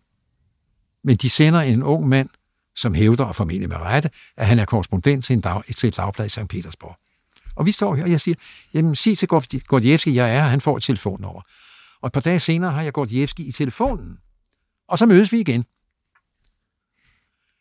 [1.03, 2.29] men de sender en ung mand,
[2.75, 5.97] som hævder, og formentlig med rette, at han er korrespondent til, en dag, til et
[5.97, 6.47] dagblad i St.
[6.49, 6.97] Petersborg.
[7.55, 8.35] Og vi står her, og jeg siger,
[8.73, 9.27] jamen sig til
[9.67, 11.41] Gordievski, jeg er her, han får et telefonnummer.
[12.01, 14.19] Og et par dage senere har jeg Gordievski i telefonen.
[14.87, 15.65] Og så mødes vi igen.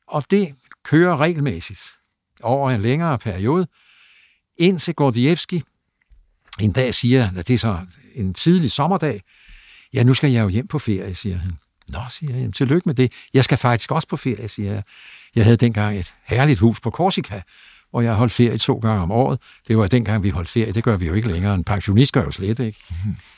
[0.07, 1.99] Og det kører regelmæssigt
[2.45, 3.67] over en længere periode,
[4.59, 5.63] indtil Gordievski
[6.61, 7.79] en dag siger, at det er så
[8.15, 9.23] en tidlig sommerdag,
[9.93, 11.53] ja, nu skal jeg jo hjem på ferie, siger han.
[11.89, 13.13] Nå, siger jeg, tillykke med det.
[13.35, 14.83] Jeg skal faktisk også på ferie, siger jeg.
[15.35, 17.41] Jeg havde dengang et herligt hus på Korsika,
[17.91, 19.41] hvor jeg holdt ferie to gange om året.
[19.69, 20.73] Det var dengang, vi holdt ferie.
[20.73, 21.55] Det gør vi jo ikke længere.
[21.55, 22.79] En pensionist gør jo slet ikke.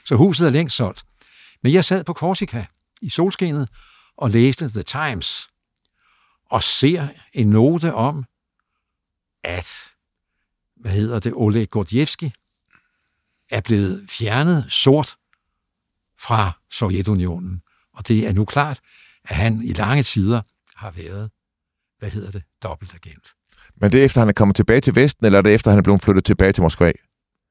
[0.05, 1.05] Så huset er længst solgt.
[1.63, 2.65] Men jeg sad på Korsika
[3.03, 3.69] i solskinnet
[4.17, 5.49] og læste The Times
[6.51, 8.25] og ser en note om,
[9.47, 9.97] at
[10.77, 12.33] hvad hedder det, Oleg Gordievski,
[13.51, 15.17] er blevet fjernet sort
[16.21, 17.63] fra Sovjetunionen.
[17.93, 18.81] Og det er nu klart,
[19.25, 20.43] at han i lange tider
[20.77, 21.31] har været,
[21.99, 23.29] hvad hedder det, dobbeltagent.
[23.77, 25.79] Men det er efter, han er kommet tilbage til Vesten, eller er det efter, han
[25.79, 26.93] er blevet flyttet tilbage til Moskva?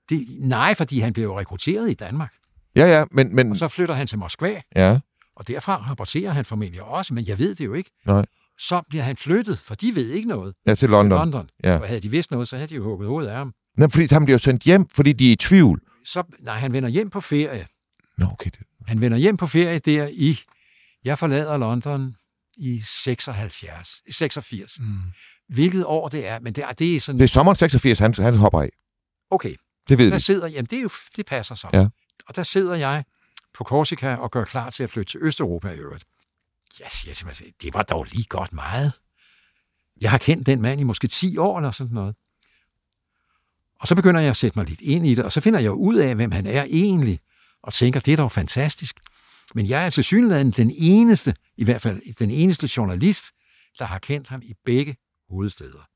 [0.10, 2.34] Det, nej, fordi han blev rekrutteret i Danmark.
[2.76, 3.36] Ja, ja, men...
[3.36, 5.00] men Og så flytter han til Moskva, ja,
[5.36, 7.92] og derfra rapporterer han formentlig også, men jeg ved det jo ikke.
[8.06, 8.26] Nej.
[8.60, 10.56] Så bliver han flyttet, for de ved ikke noget.
[10.66, 11.20] ja, til Til London.
[11.20, 11.50] London.
[11.64, 11.78] Ja.
[11.78, 13.54] Og havde de vidst noget, så havde de jo hugget hovedet af ham.
[13.78, 15.82] Nej, fordi han bliver sendt hjem, fordi de er i tvivl.
[16.06, 17.68] Så, nej, han vender hjem på ferie.
[18.18, 18.50] Nå, okay.
[18.88, 20.40] Han vender hjem på ferie der i,
[21.04, 22.16] jeg forlader London
[22.58, 24.80] i 76, 86.
[24.80, 24.86] Mm.
[25.50, 28.14] Hvilket år det er, men det er, det er sådan, det er sommeren 86, han,
[28.14, 28.70] han hopper af.
[29.32, 29.56] okay,
[29.90, 30.20] Det ved der vi.
[30.20, 31.68] sidder, jamen det, er jo, det passer så.
[31.74, 31.88] Ja.
[32.28, 33.04] Og der sidder jeg
[33.54, 36.04] på Korsika og gør klar til at flytte til Østeuropa i øvrigt.
[36.80, 38.92] Jeg siger til mig selv, det var dog lige godt meget.
[40.02, 42.16] Jeg har kendt den mand i måske 10 år eller sådan noget.
[43.80, 45.72] Og så begynder jeg at sætte mig lidt ind i det, og så finder jeg
[45.72, 47.20] ud af, hvem han er egentlig,
[47.64, 49.00] og tænker, det er dog fantastisk.
[49.56, 53.26] Men jeg er til synligheden den eneste, i hvert fald den eneste journalist,
[53.80, 54.96] der har kendt ham i begge
[55.30, 55.88] hovedsteder.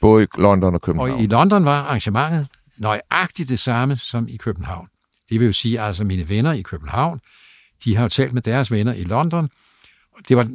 [0.00, 1.10] Både i London og København.
[1.10, 4.88] Og i London var arrangementet nøjagtigt det samme som i København.
[5.28, 7.20] Det vil jo sige, altså mine venner i København,
[7.84, 9.50] de har jo talt med deres venner i London.
[10.28, 10.48] Det var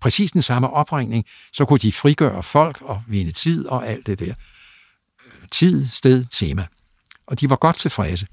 [0.00, 1.26] præcis den samme opringning.
[1.52, 4.34] Så kunne de frigøre folk og vinde tid og alt det der.
[5.50, 6.66] Tid, sted, tema.
[7.26, 8.26] Og de var godt tilfredse,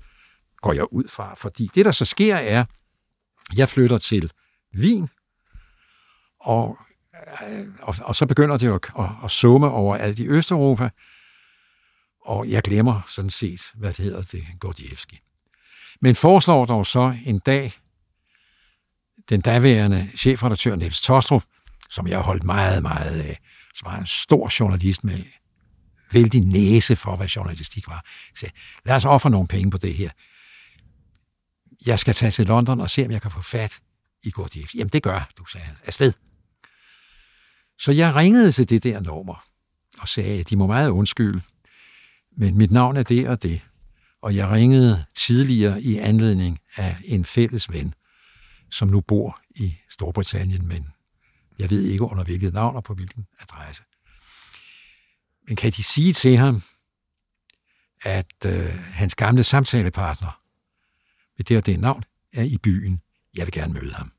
[0.57, 1.34] går jeg ud fra.
[1.34, 2.65] Fordi det, der så sker, er,
[3.55, 4.32] jeg flytter til
[4.77, 5.09] Wien,
[6.39, 6.77] og,
[7.49, 10.89] øh, og, og så begynder det jo at, at, at summe over alt i Østeuropa,
[12.25, 15.19] og jeg glemmer sådan set, hvad det hedder, det Gordievski.
[16.01, 17.73] Men foreslår dog så en dag
[19.30, 21.43] den daværende chefredaktør Niels Tostrup,
[21.89, 23.39] som jeg holdt meget, meget af,
[23.76, 25.24] som var en stor journalist med
[26.11, 28.05] vældig næse for, hvad journalistik var,
[28.39, 28.53] sagde,
[28.86, 30.09] lad os ofre nogle penge på det her.
[31.86, 33.80] Jeg skal tage til London og se, om jeg kan få fat
[34.24, 34.78] i Gordievski.
[34.78, 35.76] Jamen, det gør du, sagde han.
[35.86, 36.13] Afsted.
[37.80, 39.43] Så jeg ringede til det der nummer
[39.99, 41.41] og sagde, at de må meget undskylde,
[42.38, 43.61] men mit navn er det og det.
[44.22, 47.93] Og jeg ringede tidligere i anledning af en fælles ven,
[48.72, 50.93] som nu bor i Storbritannien, men
[51.59, 53.84] jeg ved ikke under hvilket navn og på hvilken adresse.
[55.47, 56.61] Men kan de sige til ham,
[58.01, 60.41] at øh, hans gamle samtalepartner
[61.38, 62.03] med det og det navn
[62.34, 63.01] er i byen.
[63.38, 64.11] Jeg vil gerne møde ham.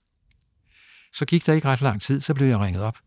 [1.14, 2.98] Så gik der ikke ret lang tid, så blev jeg ringet op.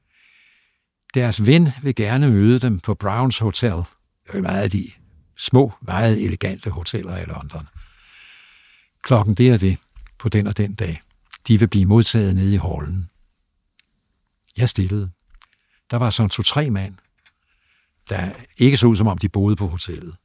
[1.14, 3.84] Deres ven vil gerne møde dem på Browns Hotel.
[4.28, 4.92] Det er meget af de
[5.38, 7.68] små, meget elegante hoteller i London.
[9.02, 9.78] Klokken det er det,
[10.20, 11.02] på den og den dag.
[11.48, 13.10] De vil blive modtaget nede i hallen.
[14.58, 15.12] Jeg stillede.
[15.92, 16.98] Der var sådan to-tre mand,
[18.10, 20.16] der ikke så ud, som om de boede på hotellet.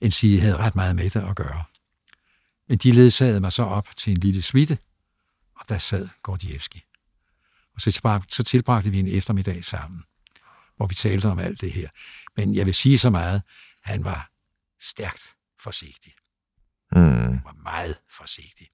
[0.00, 1.64] En sige havde ret meget med det at gøre.
[2.68, 4.78] Men de ledsagede mig så op til en lille suite,
[5.54, 6.84] og der sad Gordievski.
[7.74, 10.04] Og så tilbragte, så tilbragte vi en eftermiddag sammen,
[10.76, 11.88] hvor vi talte om alt det her.
[12.36, 13.42] Men jeg vil sige så meget,
[13.82, 14.30] han var
[14.80, 16.14] stærkt forsigtig.
[16.92, 17.02] Mm.
[17.02, 18.68] Han var meget forsigtig.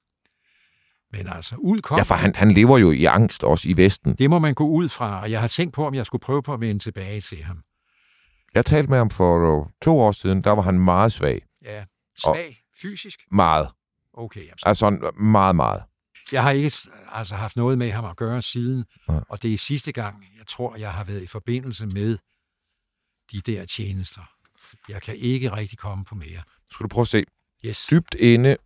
[1.13, 4.15] Men altså, ud kom Ja, for han, han lever jo i angst også i Vesten.
[4.15, 6.43] Det må man gå ud fra, og jeg har tænkt på, om jeg skulle prøve
[6.43, 7.63] på at vende tilbage til ham.
[8.55, 11.43] Jeg talte med ham for øh, to år siden, der var han meget svag.
[11.65, 11.85] Ja,
[12.25, 13.21] svag, fysisk?
[13.31, 13.69] Meget.
[14.13, 15.83] Okay, jamen, så- Altså meget, meget.
[16.33, 16.73] Jeg har ikke
[17.13, 19.21] altså, haft noget med ham at gøre siden, Nej.
[19.29, 22.19] og det er sidste gang, jeg tror, jeg har været i forbindelse med
[23.33, 24.21] de der tjenester.
[24.89, 26.43] Jeg kan ikke rigtig komme på mere.
[26.71, 27.25] Skal du prøve at se.
[27.65, 27.87] Yes.
[27.91, 28.57] Dybt inde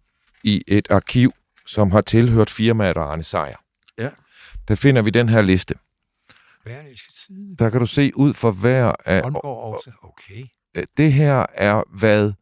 [0.45, 1.32] i et arkiv,
[1.67, 3.57] som har tilhørt firmaet og Arne Sejer.
[3.99, 4.09] Ja.
[4.69, 5.75] Der finder vi den her liste.
[7.59, 9.23] Der kan du se ud for hver af...
[9.25, 9.91] Også.
[10.03, 10.45] Okay.
[10.75, 12.33] Øh, Det her er, hvad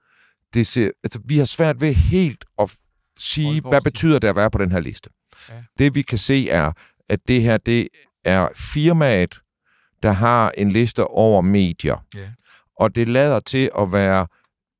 [0.54, 0.90] det ser...
[1.04, 2.74] Altså, vi har svært ved helt at
[3.18, 5.10] sige, Aalborg hvad betyder det at være på den her liste.
[5.48, 5.54] Ja.
[5.78, 6.72] Det vi kan se er,
[7.08, 7.88] at det her, det
[8.24, 9.40] er firmaet,
[10.02, 12.06] der har en liste over medier.
[12.14, 12.30] Ja.
[12.76, 14.26] Og det lader til at være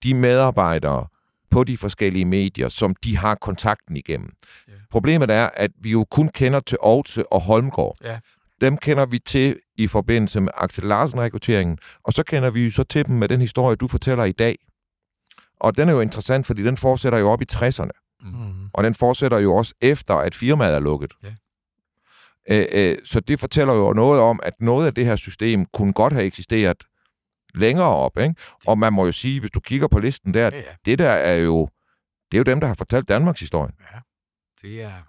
[0.03, 1.07] de medarbejdere
[1.51, 4.31] på de forskellige medier, som de har kontakten igennem.
[4.69, 4.73] Ja.
[4.91, 7.97] Problemet er, at vi jo kun kender til Aarhus og Holmgaard.
[8.05, 8.19] Ja.
[8.61, 12.83] Dem kender vi til i forbindelse med Axel Larsen-rekrutteringen, og så kender vi jo så
[12.85, 14.57] til dem med den historie, du fortæller i dag.
[15.61, 17.91] Og den er jo interessant, fordi den fortsætter jo op i 60'erne,
[18.23, 18.69] Mm.
[18.73, 21.13] og den fortsætter jo også efter, at firmaet er lukket.
[21.23, 21.29] Ja.
[22.51, 25.93] Øh, øh, så det fortæller jo noget om, at noget af det her system kunne
[25.93, 26.77] godt have eksisteret
[27.55, 28.19] længere op.
[28.19, 28.35] Ikke?
[28.67, 30.75] Og man må jo sige, hvis du kigger på listen der, Ja, ja.
[30.85, 31.69] det der er jo,
[32.31, 33.73] det er jo dem, der har fortalt Danmarks historie.
[33.93, 34.01] ja.
[34.63, 35.03] Det er,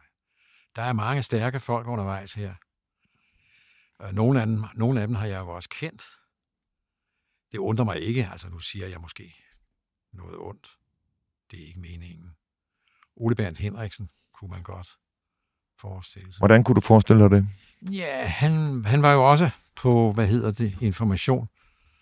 [0.76, 2.54] der er mange stærke folk undervejs her.
[4.00, 6.04] Og Nogle af, dem, nogle af dem har jeg jo også kendt.
[7.52, 8.30] Det undrer mig ikke.
[8.32, 9.36] Altså, nu siger jeg måske
[10.14, 10.68] noget ondt.
[11.52, 12.36] Det er ikke meningen.
[13.16, 14.88] Ole Bernd Henriksen kunne man godt
[15.80, 16.40] forestille sig.
[16.40, 17.48] Hvordan kunne du forestille dig det?
[17.94, 21.50] Ja, han, han var jo også på, hvad hedder det, information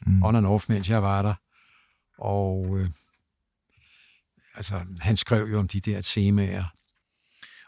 [0.05, 0.23] Mm.
[0.23, 1.33] on and off, mens jeg var der.
[2.17, 2.89] Og øh,
[4.55, 6.63] altså, han skrev jo om de der temaer.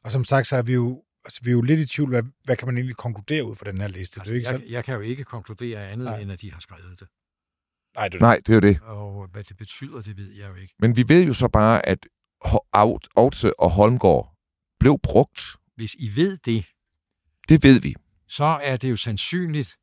[0.04, 2.24] Og som sagt, så er vi jo, altså, vi er jo lidt i tvivl, hvad,
[2.44, 4.20] hvad kan man egentlig konkludere ud fra den her liste?
[4.20, 6.20] Altså, det er jo ikke jeg, sådan, jeg kan jo ikke konkludere andet, Nej.
[6.20, 7.08] End at de har skrevet det.
[7.98, 8.80] nej, det er Nej, det er jo det.
[8.82, 10.74] Og hvad det betyder, det ved jeg jo ikke.
[10.80, 12.08] Men vi ved jo så bare, at
[13.16, 14.36] Autse og Holmgaard
[14.80, 15.42] blev brugt.
[15.76, 16.66] Hvis I ved det,
[17.50, 17.96] Det ved vi.
[18.28, 19.78] så er det jo sandsynligt,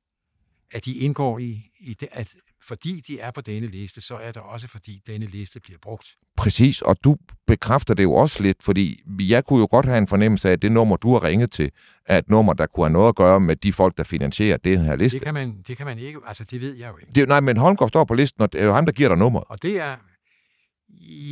[0.73, 2.29] at de indgår i, i det, at
[2.62, 6.07] fordi de er på denne liste, så er det også fordi denne liste bliver brugt.
[6.37, 7.16] Præcis, og du
[7.47, 10.62] bekræfter det jo også lidt, fordi jeg kunne jo godt have en fornemmelse af, at
[10.62, 11.71] det nummer, du har ringet til,
[12.07, 14.85] er et nummer, der kunne have noget at gøre med de folk, der finansierer den
[14.85, 15.19] her liste.
[15.19, 17.12] Det kan man, det kan man ikke, altså det ved jeg jo ikke.
[17.14, 19.19] Det, nej, men Holmgaard står på listen, og det er jo ham, der giver dig
[19.19, 19.45] nummeret.
[19.49, 19.97] Og det er,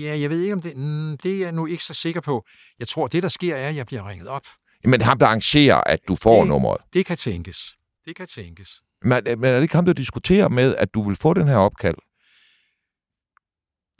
[0.02, 2.44] ja, jeg ved ikke om det, mm, det er jeg nu ikke så sikker på.
[2.78, 4.46] Jeg tror, det der sker er, at jeg bliver ringet op.
[4.84, 6.80] Men ham, der arrangerer, at du får Det- nummeret.
[6.92, 7.58] Det kan tænkes.
[8.04, 8.82] Det kan tænkes.
[9.06, 11.56] Men, men er det ikke ham, der diskuterer med, at du vil få den her
[11.56, 11.96] opkald?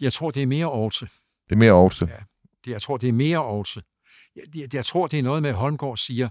[0.00, 0.98] Jeg tror, det er mere Aarhus.
[1.48, 2.06] Det er mere også.
[2.06, 2.16] Ja.
[2.64, 3.78] Det, jeg tror, det er mere Aarhus.
[4.36, 6.28] Jeg, jeg, jeg tror, det er noget med, at Holmgaard siger,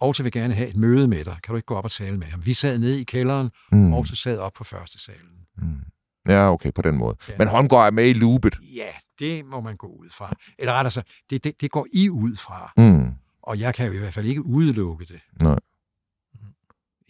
[0.00, 1.36] Aarhus vil gerne have et møde med dig.
[1.42, 2.46] Kan du ikke gå op og tale med ham?
[2.46, 3.92] Vi sad nede i kælderen, Mm.
[3.92, 5.46] Aarhus sad op på første salen.
[5.56, 5.80] Mm.
[6.28, 7.16] Ja, okay, på den måde.
[7.28, 7.34] Ja.
[7.38, 8.54] Men Holmgaard er med i loopet.
[8.74, 10.32] Ja, det må man gå ud fra.
[10.58, 12.72] Eller rettere sagt, det, det, det går I ud fra.
[12.76, 13.10] Mm.
[13.42, 15.20] Og jeg kan jo i hvert fald ikke udelukke det.
[15.42, 15.58] Nej.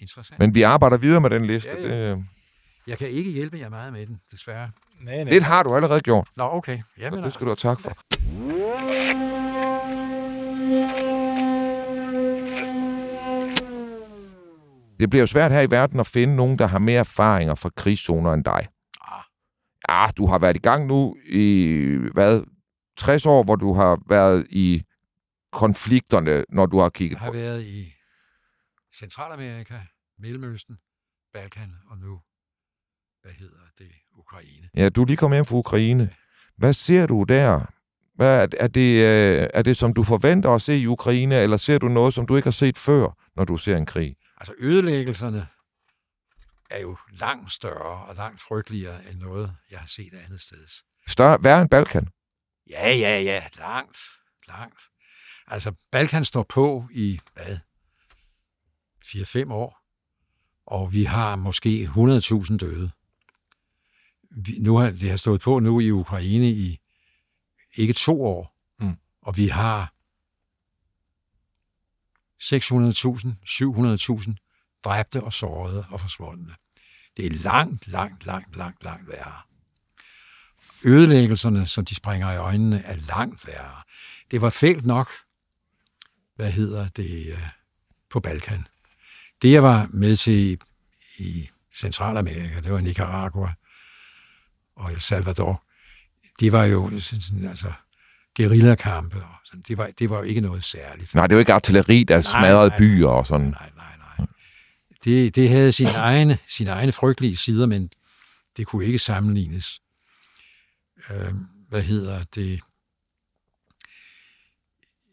[0.02, 0.38] Interessant.
[0.38, 1.70] Men vi arbejder videre med den liste.
[1.70, 2.10] Ja, Ja.
[2.10, 2.24] Det,
[2.86, 4.70] Jeg kan ikke hjælpe jer meget med den, desværre.
[5.00, 5.32] nej, nej.
[5.32, 6.28] lidt har du allerede gjort.
[6.36, 6.78] Nå, okay.
[6.98, 7.92] Jamen, Og det skal du have tak for.
[15.00, 17.70] Det bliver jo svært her i verden at finde nogen, der har mere erfaringer fra
[17.76, 18.68] krigszoner end dig.
[19.00, 19.22] Ah.
[19.90, 21.68] Ja, du har været i gang nu i,
[22.14, 22.42] hvad,
[22.96, 24.82] 60 år, hvor du har været i
[25.52, 27.36] konflikterne, når du har kigget Jeg har på.
[27.36, 27.92] været i
[28.98, 29.80] Centralamerika,
[30.18, 30.78] Mellemøsten,
[31.32, 32.20] Balkan og nu,
[33.22, 34.68] hvad hedder det, Ukraine.
[34.76, 36.14] Ja, du er lige kommet hjem fra Ukraine.
[36.56, 37.66] Hvad ser du der?
[38.14, 41.78] Hvad, er, det, øh, er det, som du forventer at se i Ukraine, eller ser
[41.78, 44.16] du noget, som du ikke har set før, når du ser en krig?
[44.36, 45.46] Altså ødelæggelserne
[46.70, 50.66] er jo langt større og langt frygteligere end noget, jeg har set andet sted.
[51.08, 52.08] Større, værre end Balkan?
[52.70, 53.98] Ja, ja, ja, langt,
[54.48, 54.82] langt.
[55.46, 57.58] Altså Balkan står på i, hvad,
[59.06, 59.78] 4-5 år,
[60.66, 62.90] og vi har måske 100.000 døde.
[64.30, 66.78] Vi, nu har, det har stået på nu i Ukraine i
[67.74, 68.96] ikke to år, Mm.
[69.22, 69.92] og vi har
[72.42, 74.34] 600.000, 700.000
[74.84, 76.54] dræbte og sårede og forsvundne.
[77.16, 79.40] Det er langt, langt, langt, langt, langt værre.
[80.84, 83.82] Ødelæggelserne, som de springer i øjnene, er langt værre.
[84.30, 85.10] Det var fælt nok,
[86.34, 87.48] hvad hedder det, øh,
[88.10, 88.66] på Balkan.
[89.42, 90.58] Det, jeg var med til i,
[91.18, 93.52] i Centralamerika, det var Nicaragua
[94.76, 95.64] og El Salvador,
[96.40, 97.72] det var jo sådan, altså
[98.36, 99.16] guerillakampe.
[99.16, 99.62] Og sådan.
[99.68, 101.14] Det, var, det var jo ikke noget særligt.
[101.14, 103.46] Nej, det jo ikke artilleri, der smadrede nej, byer og sådan.
[103.46, 104.26] Nej, nej, nej.
[105.04, 107.90] Det, det havde sine egne, sine egne frygtelige sider, men
[108.56, 109.80] det kunne ikke sammenlignes.
[111.10, 111.34] Øh,
[111.68, 112.60] hvad hedder det?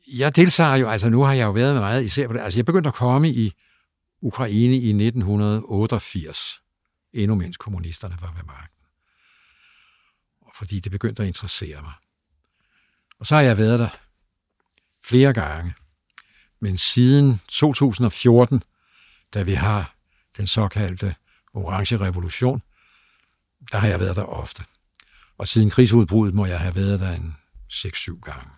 [0.08, 2.40] Jeg deltager jo, altså nu har jeg jo været med meget især på det.
[2.40, 3.54] Altså jeg begyndte at komme i
[4.22, 6.62] Ukraine i 1988,
[7.14, 8.86] endnu mens kommunisterne var ved magten.
[10.42, 11.94] Og fordi det begyndte at interessere mig.
[13.20, 13.90] Og så har jeg været der
[15.04, 15.74] flere gange.
[16.60, 18.64] Men siden 2014,
[19.34, 19.96] da vi har
[20.38, 21.16] den såkaldte
[21.54, 22.62] orange revolution,
[23.72, 24.66] der har jeg været der ofte.
[25.38, 27.38] Og siden krigsudbruddet må jeg have været der en
[27.72, 28.52] 6-7 gange.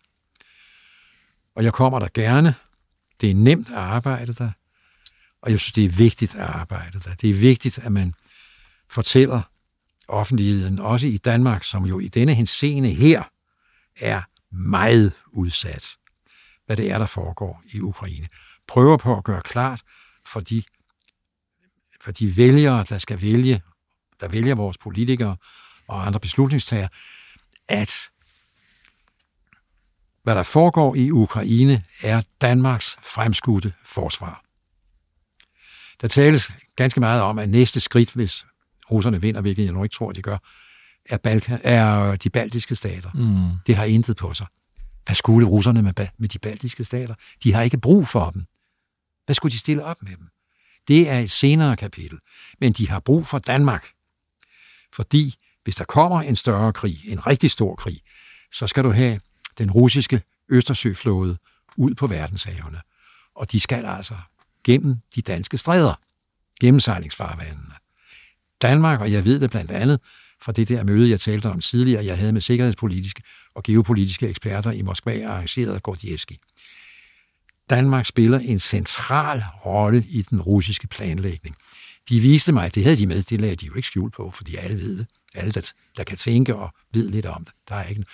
[1.55, 2.55] Og jeg kommer der gerne.
[3.21, 4.51] Det er nemt at arbejde der.
[5.41, 7.13] Og jeg synes, det er vigtigt at arbejde der.
[7.15, 8.13] Det er vigtigt, at man
[8.89, 9.41] fortæller
[10.07, 13.23] offentligheden, også i Danmark, som jo i denne henseende her
[13.95, 14.21] er
[14.55, 15.97] meget udsat,
[16.65, 18.27] hvad det er, der foregår i Ukraine.
[18.67, 19.83] Prøver på at gøre klart
[20.25, 20.63] for de,
[22.01, 23.61] for de vælgere, der skal vælge,
[24.19, 25.37] der vælger vores politikere
[25.87, 26.89] og andre beslutningstagere,
[27.67, 27.91] at
[30.23, 34.43] hvad der foregår i Ukraine, er Danmarks fremskudte forsvar.
[36.01, 38.45] Der tales ganske meget om, at næste skridt, hvis
[38.91, 40.37] russerne vinder, hvilket jeg nu ikke tror, de gør,
[41.05, 43.11] er, Balkan, er de baltiske stater.
[43.13, 43.57] Mm.
[43.67, 44.47] Det har intet på sig.
[45.05, 47.15] Hvad skulle russerne med, med de baltiske stater?
[47.43, 48.45] De har ikke brug for dem.
[49.25, 50.27] Hvad skulle de stille op med dem?
[50.87, 52.19] Det er et senere kapitel.
[52.59, 53.87] Men de har brug for Danmark.
[54.93, 58.01] Fordi hvis der kommer en større krig, en rigtig stor krig,
[58.53, 59.19] så skal du have
[59.57, 61.37] den russiske Østersøflåde
[61.77, 62.81] ud på verdenshavene.
[63.35, 64.15] Og de skal altså
[64.63, 65.93] gennem de danske stræder,
[66.61, 67.73] gennemsejlingsfarvandene.
[68.61, 69.99] Danmark, og jeg ved det blandt andet
[70.41, 73.23] fra det der møde, jeg talte om tidligere, jeg havde med sikkerhedspolitiske
[73.55, 76.39] og geopolitiske eksperter i Moskva arrangeret af Gordievski.
[77.69, 81.55] Danmark spiller en central rolle i den russiske planlægning.
[82.09, 84.31] De viste mig, at det havde de med, det lagde de jo ikke skjul på,
[84.31, 85.07] fordi alle ved det.
[85.35, 87.53] Alle, der, der kan tænke og ved lidt om det.
[87.69, 88.05] Der er ikke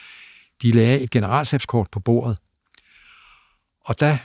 [0.62, 2.38] De lagde et generalstabskort på bordet,
[3.82, 4.18] og der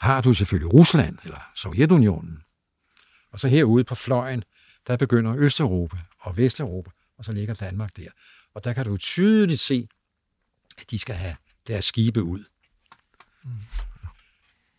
[0.00, 2.42] har du selvfølgelig Rusland, eller Sovjetunionen.
[3.30, 4.44] Og så herude på fløjen,
[4.86, 8.08] der begynder Østeuropa og Vesteuropa, og så ligger Danmark der.
[8.54, 9.88] Og der kan du tydeligt se,
[10.78, 11.36] at de skal have
[11.66, 12.44] deres skibe ud.
[13.44, 13.50] Mm.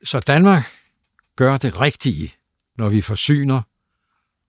[0.04, 0.64] Så Danmark
[1.36, 2.34] gør det rigtige,
[2.76, 3.62] når vi forsyner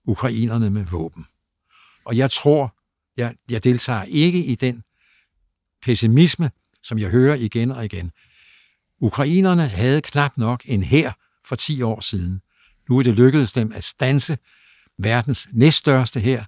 [0.03, 1.27] ukrainerne med våben.
[2.05, 2.75] Og jeg tror,
[3.17, 4.83] jeg, jeg deltager ikke i den
[5.81, 6.51] pessimisme,
[6.83, 8.11] som jeg hører igen og igen.
[9.01, 11.11] Ukrainerne havde knap nok en hær
[11.45, 12.41] for 10 år siden.
[12.89, 14.37] Nu er det lykkedes dem at stanse
[14.97, 16.43] verdens næststørste hær,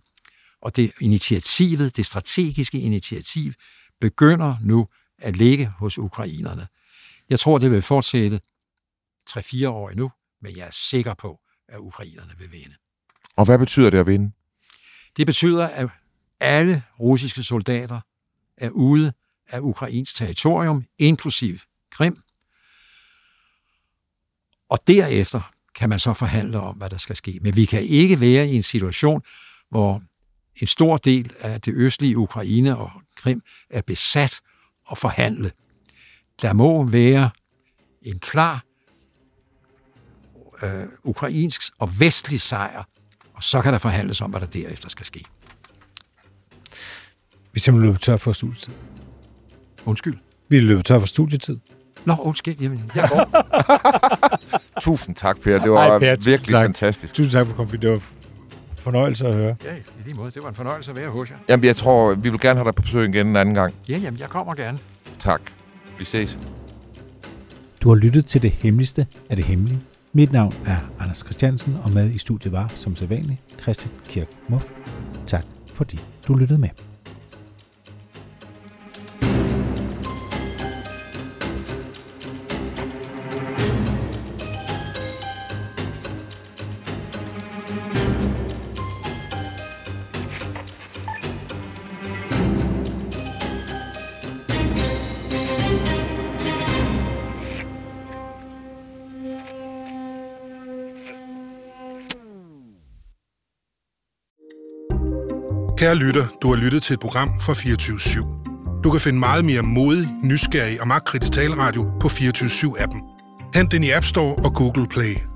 [0.61, 3.53] og det initiativet, det strategiske initiativ,
[4.01, 4.87] begynder nu
[5.17, 6.67] at ligge hos ukrainerne.
[7.29, 8.41] Jeg tror, det vil fortsætte
[9.29, 12.75] 3-4 år endnu, men jeg er sikker på, at ukrainerne vil vinde.
[13.35, 14.31] Og hvad betyder det at vinde?
[15.17, 15.89] Det betyder, at
[16.39, 18.01] alle russiske soldater
[18.57, 19.13] er ude
[19.47, 21.57] af Ukrains territorium, inklusiv
[21.91, 22.22] Krim.
[24.73, 27.39] Og derefter kan man så forhandle om, hvad der skal ske.
[27.41, 29.21] Men vi kan ikke være i en situation,
[29.69, 30.01] hvor
[30.55, 34.41] en stor del af det østlige Ukraine og Krim er besat
[34.85, 35.51] og forhandle.
[36.41, 37.29] Der må være
[38.01, 38.63] en klar
[40.63, 42.83] øh, ukrainsk og vestlig sejr,
[43.33, 45.23] og så kan der forhandles om, hvad der derefter skal ske.
[47.51, 48.73] Vi simpelthen løbet tør for studietid.
[49.85, 50.17] Undskyld.
[50.49, 51.59] Vi er løbet tør for studietid.
[52.05, 52.55] Nå, undskyld.
[52.61, 53.29] Jamen, jeg går.
[54.81, 55.59] Tusind tak, Per.
[55.59, 56.65] Det var Ej, per, virkelig tak.
[56.65, 57.13] fantastisk.
[57.13, 57.81] Tusind tak for kommet.
[57.81, 58.01] Det var
[58.77, 59.55] fornøjelse at høre.
[59.65, 60.31] Ja, i lige måde.
[60.31, 61.35] Det var en fornøjelse at være hos jer.
[61.49, 63.73] Jamen, jeg tror, vi vil gerne have dig på besøg igen en anden gang.
[63.89, 64.77] Ja, jamen, jeg kommer gerne.
[65.19, 65.41] Tak.
[65.99, 66.39] Vi ses.
[67.81, 69.79] Du har lyttet til det hemmeligste af det hemmelige.
[70.13, 74.65] Mit navn er Anders Christiansen, og med i studiet var, som sædvanligt, Christian Kirk Muff.
[75.27, 75.43] Tak
[75.73, 76.69] fordi du lyttede med.
[105.83, 108.81] Kære lytter, du har lyttet til et program fra 24 /7.
[108.83, 113.01] Du kan finde meget mere modig, nysgerrig og magtkritisk taleradio på 24 7 appen
[113.53, 115.32] Hent den i App Store og Google Play.